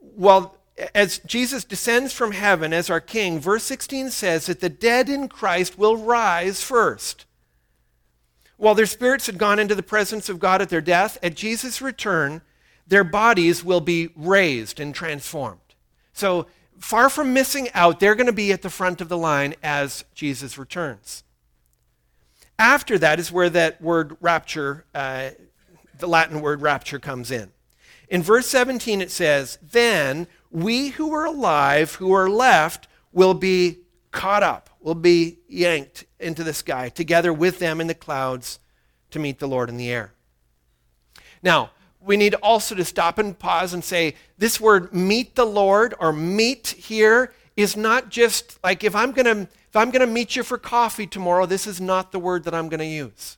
Well, 0.00 0.56
as 0.94 1.18
Jesus 1.18 1.62
descends 1.62 2.14
from 2.14 2.32
heaven 2.32 2.72
as 2.72 2.88
our 2.88 3.00
king, 3.00 3.38
verse 3.38 3.64
16 3.64 4.08
says 4.10 4.46
that 4.46 4.60
the 4.60 4.70
dead 4.70 5.10
in 5.10 5.28
Christ 5.28 5.76
will 5.76 5.98
rise 5.98 6.62
first. 6.62 7.26
While 8.56 8.74
their 8.74 8.86
spirits 8.86 9.26
had 9.26 9.36
gone 9.36 9.58
into 9.58 9.74
the 9.74 9.82
presence 9.82 10.30
of 10.30 10.40
God 10.40 10.62
at 10.62 10.70
their 10.70 10.80
death, 10.80 11.18
at 11.22 11.34
Jesus' 11.34 11.82
return, 11.82 12.40
their 12.86 13.04
bodies 13.04 13.62
will 13.62 13.82
be 13.82 14.08
raised 14.16 14.80
and 14.80 14.94
transformed. 14.94 15.60
So, 16.14 16.46
far 16.80 17.08
from 17.08 17.32
missing 17.32 17.68
out, 17.74 18.00
they're 18.00 18.14
going 18.14 18.26
to 18.26 18.32
be 18.32 18.52
at 18.52 18.62
the 18.62 18.70
front 18.70 19.00
of 19.00 19.08
the 19.08 19.18
line 19.18 19.54
as 19.62 20.04
Jesus 20.14 20.58
returns. 20.58 21.22
After 22.58 22.98
that 22.98 23.18
is 23.18 23.32
where 23.32 23.50
that 23.50 23.80
word 23.80 24.16
rapture, 24.20 24.84
uh, 24.94 25.30
the 25.98 26.08
Latin 26.08 26.40
word 26.40 26.60
rapture, 26.60 26.98
comes 26.98 27.30
in. 27.30 27.52
In 28.08 28.22
verse 28.22 28.48
17, 28.48 29.00
it 29.00 29.10
says, 29.10 29.58
Then 29.62 30.26
we 30.50 30.88
who 30.88 31.12
are 31.14 31.24
alive, 31.24 31.94
who 31.94 32.12
are 32.12 32.28
left, 32.28 32.88
will 33.12 33.34
be 33.34 33.78
caught 34.10 34.42
up 34.42 34.70
will 34.80 34.94
be 34.94 35.38
yanked 35.46 36.04
into 36.18 36.42
the 36.42 36.54
sky 36.54 36.88
together 36.88 37.32
with 37.32 37.58
them 37.58 37.80
in 37.80 37.86
the 37.86 37.94
clouds 37.94 38.58
to 39.10 39.18
meet 39.18 39.38
the 39.38 39.48
Lord 39.48 39.68
in 39.68 39.76
the 39.76 39.90
air. 39.90 40.12
Now, 41.42 41.70
we 42.02 42.16
need 42.16 42.34
also 42.36 42.74
to 42.74 42.84
stop 42.84 43.18
and 43.18 43.38
pause 43.38 43.74
and 43.74 43.84
say 43.84 44.14
this 44.38 44.60
word 44.60 44.94
meet 44.94 45.34
the 45.34 45.44
Lord 45.44 45.94
or 45.98 46.12
meet 46.12 46.68
here 46.68 47.32
is 47.56 47.76
not 47.76 48.08
just 48.08 48.58
like 48.64 48.82
if 48.84 48.94
I'm 48.96 49.12
going 49.12 49.26
to 49.26 49.48
if 49.70 49.76
I'm 49.76 49.92
to 49.92 50.06
meet 50.06 50.34
you 50.34 50.42
for 50.42 50.58
coffee 50.58 51.06
tomorrow, 51.06 51.46
this 51.46 51.64
is 51.64 51.80
not 51.80 52.10
the 52.10 52.18
word 52.18 52.42
that 52.42 52.54
I'm 52.54 52.68
going 52.68 52.80
to 52.80 52.86
use. 52.86 53.36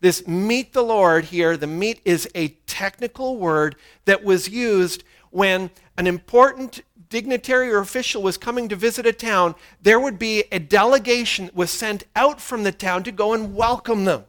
This 0.00 0.26
meet 0.26 0.72
the 0.72 0.82
Lord 0.82 1.26
here, 1.26 1.58
the 1.58 1.66
meet 1.66 2.00
is 2.06 2.26
a 2.34 2.48
technical 2.66 3.36
word 3.36 3.76
that 4.06 4.24
was 4.24 4.48
used 4.48 5.04
when 5.30 5.70
an 5.98 6.06
important 6.06 6.82
dignitary 7.10 7.70
or 7.70 7.80
official 7.80 8.22
was 8.22 8.38
coming 8.38 8.68
to 8.68 8.76
visit 8.76 9.04
a 9.04 9.12
town, 9.12 9.54
there 9.82 10.00
would 10.00 10.18
be 10.18 10.44
a 10.50 10.58
delegation 10.58 11.50
was 11.54 11.70
sent 11.70 12.04
out 12.16 12.40
from 12.40 12.62
the 12.62 12.72
town 12.72 13.02
to 13.02 13.12
go 13.12 13.34
and 13.34 13.54
welcome 13.54 14.04
them, 14.04 14.24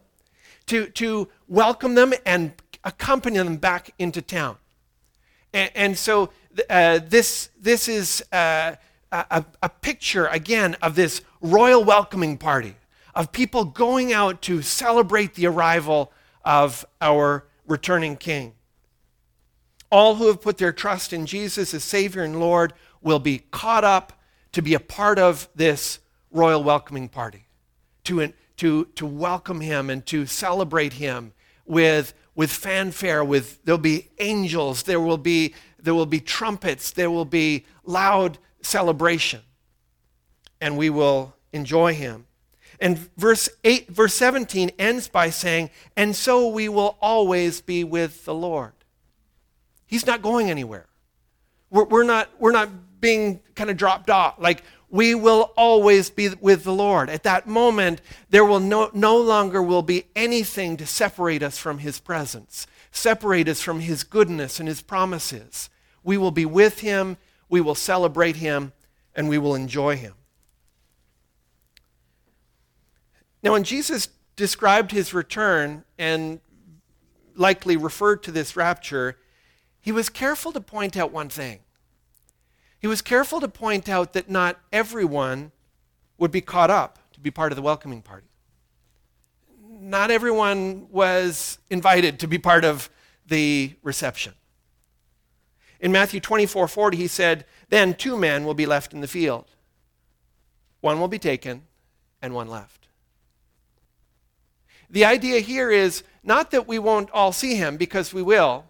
to, 0.65 0.87
to 0.89 1.27
welcome 1.47 1.95
them 1.95 2.13
and 2.25 2.51
accompany 2.85 3.37
them 3.37 3.57
back 3.57 3.91
into 3.99 4.21
town. 4.21 4.55
And, 5.53 5.71
and 5.75 5.97
so 5.97 6.29
uh, 6.69 6.99
this, 7.05 7.49
this 7.59 7.87
is 7.89 8.23
uh, 8.31 8.75
a, 9.11 9.45
a 9.61 9.69
picture, 9.69 10.27
again, 10.27 10.75
of 10.81 10.95
this 10.95 11.21
royal 11.41 11.83
welcoming 11.83 12.37
party, 12.37 12.75
of 13.13 13.31
people 13.31 13.65
going 13.65 14.13
out 14.13 14.41
to 14.43 14.61
celebrate 14.61 15.33
the 15.33 15.47
arrival 15.47 16.11
of 16.43 16.85
our 17.01 17.45
returning 17.67 18.15
king. 18.15 18.53
All 19.91 20.15
who 20.15 20.27
have 20.27 20.41
put 20.41 20.57
their 20.57 20.73
trust 20.73 21.13
in 21.13 21.25
Jesus 21.25 21.73
as 21.73 21.83
Savior 21.83 22.23
and 22.23 22.39
Lord 22.39 22.73
will 23.01 23.19
be 23.19 23.39
caught 23.51 23.83
up 23.83 24.13
to 24.51 24.61
be 24.61 24.73
a 24.73 24.79
part 24.79 25.19
of 25.19 25.47
this 25.55 25.99
royal 26.31 26.63
welcoming 26.63 27.07
party, 27.07 27.45
to, 28.03 28.33
to, 28.57 28.85
to 28.95 29.05
welcome 29.05 29.61
him 29.61 29.89
and 29.89 30.05
to 30.07 30.25
celebrate 30.25 30.93
him 30.93 31.33
with, 31.65 32.13
with 32.35 32.51
fanfare, 32.51 33.23
with 33.23 33.63
there'll 33.63 33.79
be 33.79 34.09
angels, 34.19 34.83
there 34.83 34.99
will 34.99 35.17
be, 35.17 35.55
there 35.79 35.95
will 35.95 36.05
be 36.05 36.19
trumpets, 36.19 36.91
there 36.91 37.09
will 37.09 37.25
be 37.25 37.65
loud 37.85 38.37
celebration, 38.61 39.41
and 40.59 40.77
we 40.77 40.89
will 40.89 41.35
enjoy 41.53 41.93
him. 41.93 42.27
And 42.79 42.97
verse 43.15 43.47
8, 43.63 43.89
verse 43.89 44.13
17 44.15 44.71
ends 44.77 45.07
by 45.07 45.29
saying, 45.29 45.69
And 45.95 46.15
so 46.15 46.47
we 46.49 46.67
will 46.67 46.97
always 47.01 47.61
be 47.61 47.83
with 47.83 48.25
the 48.25 48.33
Lord. 48.33 48.73
He's 49.85 50.05
not 50.05 50.21
going 50.21 50.49
anywhere. 50.49 50.87
We're, 51.69 51.85
we're, 51.85 52.03
not, 52.03 52.29
we're 52.39 52.51
not 52.51 52.69
being 52.99 53.39
kind 53.55 53.69
of 53.69 53.77
dropped 53.77 54.09
off. 54.09 54.35
Like, 54.39 54.63
we 54.95 55.13
will 55.13 55.51
always 55.57 56.09
be 56.09 56.29
with 56.39 56.63
the 56.63 56.71
Lord. 56.71 57.09
At 57.09 57.23
that 57.23 57.47
moment, 57.47 57.99
there 58.29 58.45
will 58.45 58.61
no, 58.61 58.89
no 58.93 59.17
longer 59.17 59.61
will 59.61 59.81
be 59.81 60.05
anything 60.15 60.77
to 60.77 60.87
separate 60.87 61.43
us 61.43 61.57
from 61.57 61.79
his 61.79 61.99
presence, 61.99 62.65
separate 62.91 63.49
us 63.49 63.59
from 63.61 63.81
his 63.81 64.05
goodness 64.05 64.57
and 64.57 64.69
his 64.69 64.81
promises. 64.81 65.69
We 66.01 66.15
will 66.15 66.31
be 66.31 66.45
with 66.45 66.79
him, 66.79 67.17
we 67.49 67.59
will 67.59 67.75
celebrate 67.75 68.37
him, 68.37 68.71
and 69.13 69.27
we 69.27 69.37
will 69.37 69.53
enjoy 69.53 69.97
him. 69.97 70.13
Now, 73.43 73.51
when 73.51 73.65
Jesus 73.65 74.07
described 74.37 74.91
his 74.91 75.13
return 75.13 75.83
and 75.99 76.39
likely 77.35 77.75
referred 77.75 78.23
to 78.23 78.31
this 78.31 78.55
rapture, 78.55 79.17
he 79.81 79.91
was 79.91 80.07
careful 80.07 80.53
to 80.53 80.61
point 80.61 80.95
out 80.95 81.11
one 81.11 81.27
thing. 81.27 81.59
He 82.85 82.87
was 82.87 83.01
careful 83.01 83.41
to 83.41 83.47
point 83.47 83.89
out 83.89 84.13
that 84.13 84.29
not 84.29 84.59
everyone 84.71 85.51
would 86.19 86.29
be 86.29 86.39
caught 86.39 86.69
up 86.69 86.99
to 87.13 87.19
be 87.19 87.31
part 87.31 87.51
of 87.51 87.55
the 87.55 87.63
welcoming 87.63 88.03
party. 88.03 88.27
Not 89.67 90.11
everyone 90.11 90.87
was 90.91 91.57
invited 91.71 92.19
to 92.19 92.27
be 92.27 92.37
part 92.37 92.63
of 92.63 92.91
the 93.25 93.73
reception. 93.81 94.35
In 95.79 95.91
Matthew 95.91 96.19
24 96.19 96.67
40, 96.67 96.95
he 96.95 97.07
said, 97.07 97.45
Then 97.69 97.95
two 97.95 98.15
men 98.15 98.45
will 98.45 98.53
be 98.53 98.67
left 98.67 98.93
in 98.93 99.01
the 99.01 99.07
field. 99.07 99.45
One 100.81 100.99
will 100.99 101.07
be 101.07 101.17
taken, 101.17 101.63
and 102.21 102.35
one 102.35 102.49
left. 102.49 102.87
The 104.91 105.05
idea 105.05 105.39
here 105.39 105.71
is 105.71 106.03
not 106.21 106.51
that 106.51 106.67
we 106.67 106.77
won't 106.77 107.09
all 107.09 107.31
see 107.31 107.55
him, 107.55 107.77
because 107.77 108.13
we 108.13 108.21
will, 108.21 108.65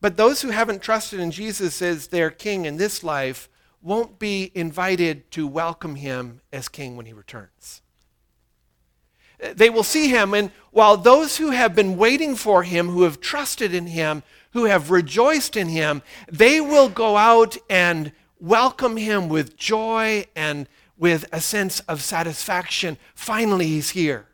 but 0.00 0.16
those 0.16 0.42
who 0.42 0.50
haven't 0.50 0.82
trusted 0.82 1.20
in 1.20 1.30
Jesus 1.30 1.82
as 1.82 2.08
their 2.08 2.30
king 2.30 2.64
in 2.64 2.76
this 2.76 3.02
life 3.02 3.48
won't 3.82 4.18
be 4.18 4.50
invited 4.54 5.30
to 5.32 5.46
welcome 5.46 5.96
him 5.96 6.40
as 6.52 6.68
king 6.68 6.96
when 6.96 7.06
he 7.06 7.12
returns. 7.12 7.82
They 9.38 9.70
will 9.70 9.84
see 9.84 10.08
him, 10.08 10.34
and 10.34 10.50
while 10.72 10.96
those 10.96 11.36
who 11.36 11.50
have 11.50 11.74
been 11.74 11.96
waiting 11.96 12.34
for 12.34 12.64
him, 12.64 12.88
who 12.88 13.02
have 13.04 13.20
trusted 13.20 13.72
in 13.72 13.86
him, 13.86 14.24
who 14.52 14.64
have 14.64 14.90
rejoiced 14.90 15.56
in 15.56 15.68
him, 15.68 16.02
they 16.30 16.60
will 16.60 16.88
go 16.88 17.16
out 17.16 17.56
and 17.70 18.10
welcome 18.40 18.96
him 18.96 19.28
with 19.28 19.56
joy 19.56 20.24
and 20.34 20.68
with 20.96 21.24
a 21.32 21.40
sense 21.40 21.78
of 21.80 22.02
satisfaction. 22.02 22.98
Finally, 23.14 23.66
he's 23.66 23.90
here. 23.90 24.26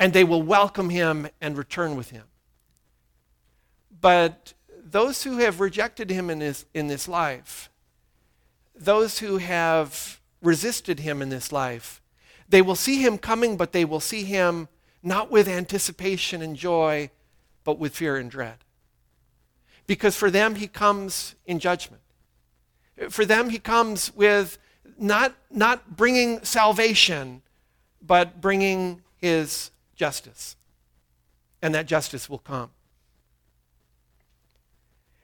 and 0.00 0.12
they 0.12 0.24
will 0.24 0.42
welcome 0.42 0.90
him 0.90 1.28
and 1.40 1.56
return 1.58 1.96
with 1.96 2.10
him. 2.10 2.24
But 4.00 4.54
those 4.70 5.24
who 5.24 5.38
have 5.38 5.60
rejected 5.60 6.10
him 6.10 6.30
in 6.30 6.38
this, 6.38 6.64
in 6.74 6.88
this 6.88 7.08
life, 7.08 7.70
those 8.74 9.18
who 9.18 9.38
have 9.38 10.20
resisted 10.40 11.00
him 11.00 11.20
in 11.20 11.28
this 11.28 11.52
life, 11.52 12.00
they 12.48 12.62
will 12.62 12.76
see 12.76 13.02
him 13.02 13.18
coming, 13.18 13.56
but 13.56 13.72
they 13.72 13.84
will 13.84 14.00
see 14.00 14.24
him 14.24 14.68
not 15.02 15.30
with 15.30 15.48
anticipation 15.48 16.42
and 16.42 16.56
joy, 16.56 17.10
but 17.64 17.78
with 17.78 17.94
fear 17.94 18.16
and 18.16 18.30
dread. 18.30 18.58
Because 19.86 20.16
for 20.16 20.30
them, 20.30 20.54
he 20.56 20.66
comes 20.66 21.34
in 21.46 21.58
judgment. 21.58 22.02
For 23.10 23.24
them, 23.24 23.50
he 23.50 23.58
comes 23.58 24.14
with 24.14 24.58
not, 24.98 25.34
not 25.50 25.96
bringing 25.96 26.42
salvation, 26.44 27.42
but 28.02 28.40
bringing 28.40 29.02
his 29.16 29.70
justice. 29.94 30.56
And 31.62 31.74
that 31.74 31.86
justice 31.86 32.28
will 32.28 32.38
come. 32.38 32.70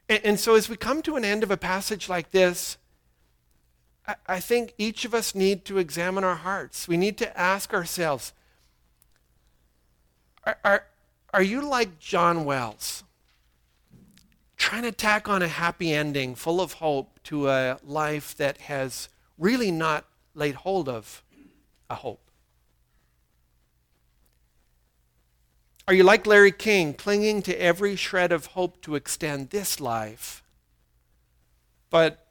And, 0.09 0.21
and 0.25 0.41
so, 0.41 0.55
as 0.55 0.69
we 0.69 0.77
come 0.77 1.03
to 1.03 1.17
an 1.17 1.25
end 1.25 1.43
of 1.43 1.51
a 1.51 1.57
passage 1.57 2.09
like 2.09 2.31
this, 2.31 2.77
I, 4.07 4.15
I 4.27 4.41
think 4.41 4.75
each 4.79 5.05
of 5.05 5.15
us 5.15 5.35
need 5.35 5.65
to 5.67 5.79
examine 5.79 6.25
our 6.25 6.37
hearts. 6.37 6.89
We 6.89 6.97
need 6.97 7.19
to 7.19 7.39
ask 7.39 7.73
ourselves 7.73 8.33
are, 10.45 10.59
are, 10.65 10.85
are 11.33 11.43
you 11.43 11.67
like 11.67 11.99
John 11.99 12.45
Wells? 12.45 13.03
Trying 14.57 14.83
to 14.83 14.93
tack 14.93 15.29
on 15.29 15.43
a 15.43 15.49
happy 15.49 15.93
ending 15.93 16.35
full 16.35 16.61
of 16.61 16.75
hope 16.75 17.19
to 17.25 17.49
a 17.49 17.79
life 17.83 18.37
that 18.37 18.59
has 18.63 19.09
really 19.39 19.71
not 19.71 20.05
laid 20.35 20.55
hold 20.55 20.89
of 20.89 21.23
a 21.91 21.95
hope. 21.95 22.24
Are 25.87 25.93
you 25.93 26.03
like 26.03 26.27
Larry 26.27 26.53
King, 26.53 26.95
clinging 26.95 27.43
to 27.43 27.61
every 27.61 27.95
shred 27.95 28.33
of 28.33 28.47
hope 28.47 28.81
to 28.83 28.95
extend 28.95 29.51
this 29.51 29.81
life, 29.81 30.43
but 31.91 32.27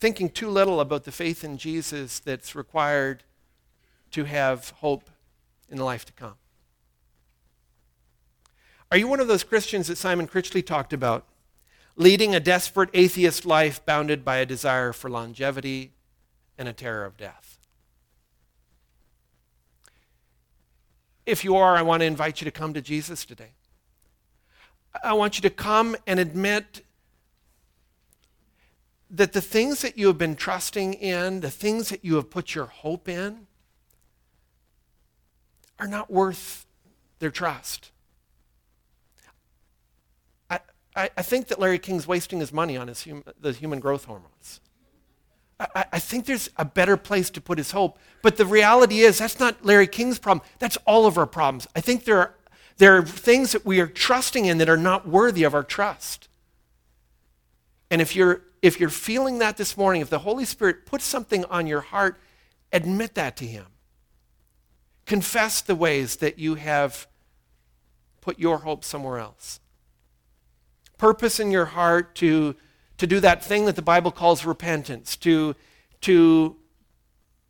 thinking 0.00 0.28
too 0.28 0.48
little 0.48 0.80
about 0.80 1.04
the 1.04 1.12
faith 1.12 1.44
in 1.44 1.58
Jesus 1.58 2.18
that's 2.18 2.56
required 2.56 3.22
to 4.10 4.24
have 4.24 4.70
hope 4.80 5.10
in 5.68 5.78
the 5.78 5.84
life 5.84 6.04
to 6.06 6.12
come? 6.12 6.34
Are 8.90 8.98
you 8.98 9.06
one 9.06 9.20
of 9.20 9.28
those 9.28 9.44
Christians 9.44 9.86
that 9.86 9.96
Simon 9.96 10.26
Critchley 10.26 10.66
talked 10.66 10.92
about, 10.92 11.24
leading 11.94 12.34
a 12.34 12.40
desperate 12.40 12.90
atheist 12.94 13.46
life 13.46 13.84
bounded 13.86 14.24
by 14.24 14.38
a 14.38 14.46
desire 14.46 14.92
for 14.92 15.08
longevity 15.08 15.92
and 16.58 16.68
a 16.68 16.72
terror 16.72 17.04
of 17.04 17.16
death? 17.16 17.51
If 21.24 21.44
you 21.44 21.56
are, 21.56 21.76
I 21.76 21.82
want 21.82 22.00
to 22.00 22.06
invite 22.06 22.40
you 22.40 22.44
to 22.46 22.50
come 22.50 22.74
to 22.74 22.80
Jesus 22.80 23.24
today. 23.24 23.52
I 25.02 25.12
want 25.14 25.36
you 25.36 25.42
to 25.42 25.50
come 25.50 25.96
and 26.06 26.18
admit 26.20 26.84
that 29.10 29.32
the 29.32 29.40
things 29.40 29.82
that 29.82 29.96
you 29.98 30.06
have 30.08 30.18
been 30.18 30.36
trusting 30.36 30.94
in, 30.94 31.40
the 31.40 31.50
things 31.50 31.90
that 31.90 32.04
you 32.04 32.16
have 32.16 32.30
put 32.30 32.54
your 32.54 32.66
hope 32.66 33.08
in, 33.08 33.46
are 35.78 35.86
not 35.86 36.10
worth 36.10 36.66
their 37.18 37.30
trust. 37.30 37.90
I, 40.50 40.60
I, 40.96 41.10
I 41.16 41.22
think 41.22 41.48
that 41.48 41.58
Larry 41.58 41.78
King's 41.78 42.06
wasting 42.06 42.40
his 42.40 42.52
money 42.52 42.76
on 42.76 42.88
his 42.88 43.04
hum, 43.04 43.24
the 43.40 43.52
human 43.52 43.80
growth 43.80 44.06
hormones. 44.06 44.60
I, 45.60 45.84
I 45.92 45.98
think 45.98 46.26
there's 46.26 46.50
a 46.56 46.64
better 46.64 46.96
place 46.96 47.30
to 47.30 47.40
put 47.40 47.58
his 47.58 47.70
hope. 47.70 47.98
But 48.22 48.36
the 48.36 48.46
reality 48.46 49.00
is, 49.00 49.18
that's 49.18 49.38
not 49.40 49.64
Larry 49.64 49.86
King's 49.86 50.18
problem. 50.18 50.46
That's 50.58 50.76
all 50.86 51.06
of 51.06 51.18
our 51.18 51.26
problems. 51.26 51.66
I 51.74 51.80
think 51.80 52.04
there 52.04 52.18
are, 52.18 52.34
there 52.78 52.96
are 52.96 53.02
things 53.04 53.52
that 53.52 53.64
we 53.64 53.80
are 53.80 53.86
trusting 53.86 54.46
in 54.46 54.58
that 54.58 54.68
are 54.68 54.76
not 54.76 55.06
worthy 55.06 55.44
of 55.44 55.54
our 55.54 55.62
trust. 55.62 56.28
And 57.90 58.00
if 58.00 58.16
you're, 58.16 58.42
if 58.62 58.80
you're 58.80 58.88
feeling 58.88 59.38
that 59.38 59.56
this 59.56 59.76
morning, 59.76 60.02
if 60.02 60.10
the 60.10 60.20
Holy 60.20 60.44
Spirit 60.44 60.86
puts 60.86 61.04
something 61.04 61.44
on 61.46 61.66
your 61.66 61.80
heart, 61.80 62.18
admit 62.72 63.14
that 63.14 63.36
to 63.38 63.46
Him. 63.46 63.66
Confess 65.04 65.60
the 65.60 65.74
ways 65.74 66.16
that 66.16 66.38
you 66.38 66.54
have 66.54 67.06
put 68.20 68.38
your 68.38 68.58
hope 68.58 68.84
somewhere 68.84 69.18
else. 69.18 69.60
Purpose 70.96 71.40
in 71.40 71.50
your 71.50 71.66
heart 71.66 72.14
to 72.14 72.54
to 73.02 73.06
do 73.08 73.18
that 73.18 73.44
thing 73.44 73.64
that 73.64 73.74
the 73.74 73.82
Bible 73.82 74.12
calls 74.12 74.44
repentance, 74.44 75.16
to, 75.16 75.56
to 76.02 76.56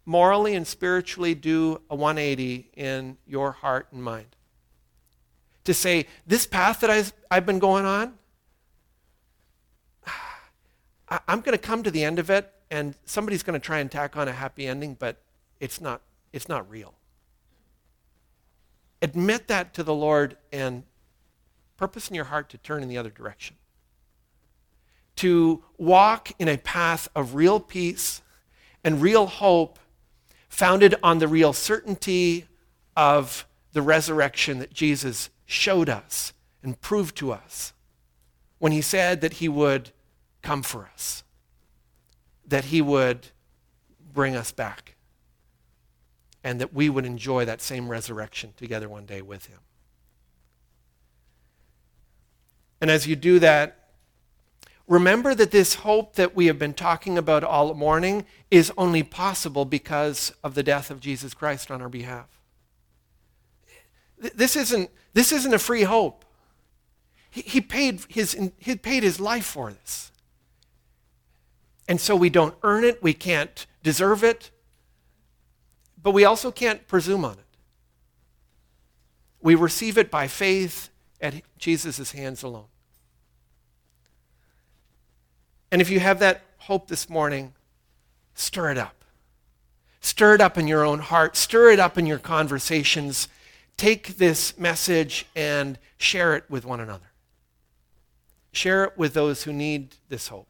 morally 0.07 0.55
and 0.55 0.67
spiritually 0.67 1.35
do 1.35 1.79
a 1.91 1.95
180 1.95 2.71
in 2.75 3.19
your 3.27 3.53
heart 3.53 3.87
and 3.93 4.03
mind. 4.03 4.35
To 5.65 5.75
say, 5.75 6.07
this 6.27 6.47
path 6.47 6.81
that 6.81 7.13
I've, 7.31 7.45
been 7.45 7.59
going 7.59 7.85
on, 7.85 8.15
I'm 11.29 11.43
going 11.43 11.53
to 11.53 11.59
come 11.59 11.83
to 11.83 11.91
the 11.91 12.03
end 12.03 12.19
of 12.19 12.31
it, 12.31 12.51
and 12.71 12.95
somebody's 13.05 13.43
going 13.43 13.61
to 13.61 13.65
try 13.65 13.81
and 13.81 13.91
tack 13.91 14.17
on 14.17 14.29
a 14.29 14.33
happy 14.33 14.67
ending, 14.67 14.95
but 14.99 15.19
it's 15.61 15.83
not, 15.83 16.01
it's 16.33 16.49
not 16.49 16.67
real. 16.71 16.95
Admit 19.03 19.49
that 19.49 19.75
to 19.75 19.83
the 19.83 19.93
Lord 19.93 20.39
and 20.51 20.85
purpose 21.77 22.09
in 22.09 22.15
your 22.15 22.25
heart 22.25 22.49
to 22.49 22.57
turn 22.57 22.83
in 22.83 22.89
the 22.89 22.97
other 22.97 23.11
direction 23.11 23.57
to 25.17 25.63
walk 25.79 26.33
in 26.39 26.49
a 26.49 26.57
path 26.57 27.09
of 27.15 27.35
real 27.35 27.61
peace 27.61 28.23
and 28.85 29.03
real 29.03 29.27
hope 29.27 29.79
founded 30.49 30.95
on 31.03 31.19
the 31.19 31.29
real 31.29 31.53
certainty 31.53 32.47
of 32.97 33.47
the 33.73 33.83
resurrection 33.83 34.59
that 34.59 34.73
Jesus 34.73 35.31
showed 35.47 35.89
us 35.89 36.33
and 36.63 36.81
proved 36.81 37.17
to 37.17 37.33
us 37.33 37.73
when 38.59 38.73
he 38.73 38.81
said 38.81 39.21
that 39.21 39.35
he 39.35 39.49
would 39.49 39.91
come 40.43 40.63
for 40.63 40.89
us, 40.93 41.25
that 42.47 42.67
he 42.67 42.83
would 42.83 43.29
bring 44.13 44.37
us 44.37 44.53
back, 44.53 44.95
and 46.45 46.61
that 46.61 46.75
we 46.75 46.89
would 46.89 47.07
enjoy 47.07 47.45
that 47.45 47.61
same 47.61 47.89
resurrection 47.89 48.53
together 48.57 48.89
one 48.89 49.07
day 49.07 49.23
with 49.23 49.47
him. 49.47 49.59
And 52.81 52.91
as 52.91 53.07
you 53.07 53.17
do 53.17 53.39
that, 53.39 53.82
Remember 54.93 55.35
that 55.35 55.53
this 55.53 55.77
hope 55.77 56.17
that 56.17 56.37
we 56.37 56.49
have 56.49 56.59
been 56.59 56.75
talking 56.75 57.17
about 57.17 57.43
all 57.43 57.73
morning 57.73 58.27
is 58.51 58.71
only 58.77 59.03
possible 59.03 59.65
because 59.65 60.35
of 60.45 60.55
the 60.55 60.63
death 60.63 60.91
of 60.91 61.01
Jesus 61.01 61.33
Christ 61.33 61.71
on 61.71 61.81
our 61.81 61.89
behalf. 61.89 62.43
This 64.19 64.55
isn't, 64.55 64.91
this 65.15 65.33
isn't 65.33 65.55
a 65.55 65.59
free 65.59 65.85
hope. 65.85 66.27
He, 67.31 67.41
he, 67.41 67.61
paid 67.63 68.03
his, 68.11 68.37
he 68.59 68.77
paid 68.77 69.03
his 69.03 69.19
life 69.19 69.47
for 69.47 69.73
this. 69.73 70.13
And 71.89 71.99
so 71.99 72.15
we 72.15 72.29
don't 72.29 72.55
earn 72.63 72.85
it, 72.85 73.03
we 73.03 73.15
can't 73.15 73.65
deserve 73.83 74.23
it, 74.23 74.51
but 76.03 76.11
we 76.11 76.27
also 76.27 76.53
can't 76.53 76.87
presume 76.87 77.25
on 77.25 77.39
it. 77.39 77.57
We 79.41 79.55
receive 79.55 79.97
it 79.97 80.11
by 80.11 80.29
faith 80.29 80.91
at 81.19 81.41
Jesus' 81.57 82.13
hands 82.13 82.43
alone. 82.43 82.67
And 85.73 85.81
if 85.81 85.89
you 85.89 86.01
have 86.01 86.19
that 86.19 86.43
hope 86.59 86.87
this 86.87 87.09
morning, 87.09 87.55
stir 88.35 88.71
it 88.71 88.79
up. 88.79 89.05
Stir 90.01 90.35
it 90.35 90.41
up 90.41 90.59
in 90.59 90.69
your 90.69 90.85
own 90.85 90.99
heart, 90.99 91.35
stir 91.35 91.71
it 91.71 91.81
up 91.81 91.97
in 91.97 92.07
your 92.07 92.19
conversations. 92.19 93.27
Take 93.79 94.19
this 94.19 94.59
message 94.59 95.27
and 95.35 95.79
share 95.97 96.37
it 96.37 96.45
with 96.51 96.67
one 96.67 96.79
another. 96.79 97.13
Share 98.53 98.85
it 98.85 98.99
with 98.99 99.15
those 99.15 99.45
who 99.45 99.53
need 99.53 99.97
this 100.11 100.29
hope. 100.29 100.49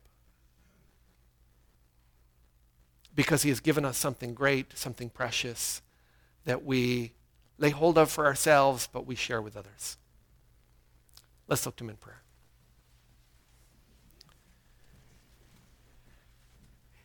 Because 3.15 3.43
he 3.43 3.51
has 3.51 3.61
given 3.61 3.85
us 3.85 3.97
something 3.97 4.35
great, 4.35 4.77
something 4.77 5.09
precious 5.09 5.83
that 6.47 6.65
we 6.65 7.13
lay 7.59 7.71
hold 7.71 7.97
of 7.97 8.11
for 8.11 8.27
ourselves, 8.27 8.89
but 8.93 9.07
we 9.07 9.15
share 9.15 9.41
with 9.41 9.57
others. 9.57 9.99
Let's 11.47 11.65
look 11.65 11.77
to 11.77 11.85
him 11.85 11.91
in 11.91 11.97
prayer. 11.97 12.22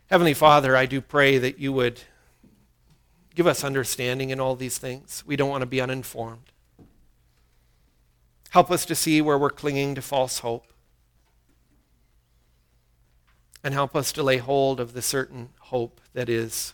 Heavenly 0.07 0.33
Father, 0.33 0.75
I 0.75 0.85
do 0.85 1.01
pray 1.01 1.37
that 1.37 1.59
you 1.59 1.73
would 1.73 1.99
give 3.35 3.45
us 3.45 3.63
understanding 3.63 4.29
in 4.29 4.39
all 4.39 4.55
these 4.55 4.77
things. 4.77 5.21
We 5.27 5.35
don't 5.35 5.49
want 5.49 5.63
to 5.63 5.67
be 5.67 5.81
uninformed. 5.81 6.51
Help 8.51 8.71
us 8.71 8.85
to 8.85 8.95
see 8.95 9.21
where 9.21 9.37
we're 9.37 9.49
clinging 9.49 9.95
to 9.95 10.01
false 10.01 10.39
hope. 10.39 10.71
And 13.63 13.73
help 13.73 13.97
us 13.97 14.13
to 14.13 14.23
lay 14.23 14.37
hold 14.37 14.79
of 14.79 14.93
the 14.93 15.01
certain 15.01 15.49
hope 15.59 15.99
that 16.13 16.29
is 16.29 16.73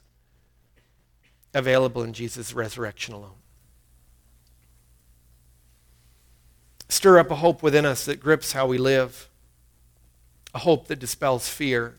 available 1.55 2.03
in 2.03 2.13
Jesus' 2.13 2.53
resurrection 2.53 3.15
alone. 3.15 3.41
Stir 6.87 7.17
up 7.17 7.31
a 7.31 7.35
hope 7.35 7.63
within 7.63 7.83
us 7.85 8.05
that 8.05 8.19
grips 8.19 8.51
how 8.51 8.67
we 8.67 8.77
live, 8.77 9.27
a 10.53 10.59
hope 10.59 10.87
that 10.87 10.99
dispels 10.99 11.49
fear 11.49 11.97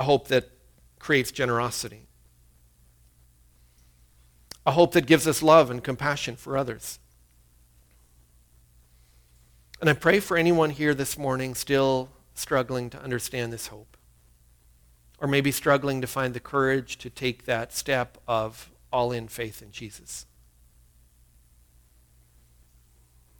a 0.00 0.04
hope 0.04 0.28
that 0.28 0.48
creates 0.98 1.30
generosity, 1.30 2.06
a 4.66 4.72
hope 4.72 4.92
that 4.92 5.06
gives 5.06 5.28
us 5.28 5.42
love 5.42 5.70
and 5.70 5.84
compassion 5.84 6.36
for 6.36 6.56
others. 6.56 6.98
And 9.78 9.90
I 9.90 9.92
pray 9.92 10.18
for 10.18 10.38
anyone 10.38 10.70
here 10.70 10.94
this 10.94 11.18
morning 11.18 11.54
still 11.54 12.08
struggling 12.34 12.88
to 12.90 13.02
understand 13.02 13.52
this 13.52 13.66
hope, 13.66 13.98
or 15.18 15.28
maybe 15.28 15.52
struggling 15.52 16.00
to 16.00 16.06
find 16.06 16.32
the 16.32 16.40
courage 16.40 16.96
to 16.98 17.10
take 17.10 17.44
that 17.44 17.74
step 17.74 18.16
of 18.26 18.70
all 18.90 19.12
in 19.12 19.28
faith 19.28 19.60
in 19.60 19.70
Jesus. 19.70 20.24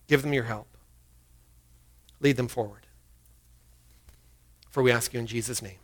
Give 0.08 0.20
them 0.20 0.34
your 0.34 0.44
help. 0.44 0.68
Lead 2.20 2.36
them 2.36 2.48
forward. 2.48 2.86
For 4.70 4.82
we 4.82 4.92
ask 4.92 5.14
you 5.14 5.20
in 5.20 5.26
Jesus' 5.26 5.62
name. 5.62 5.78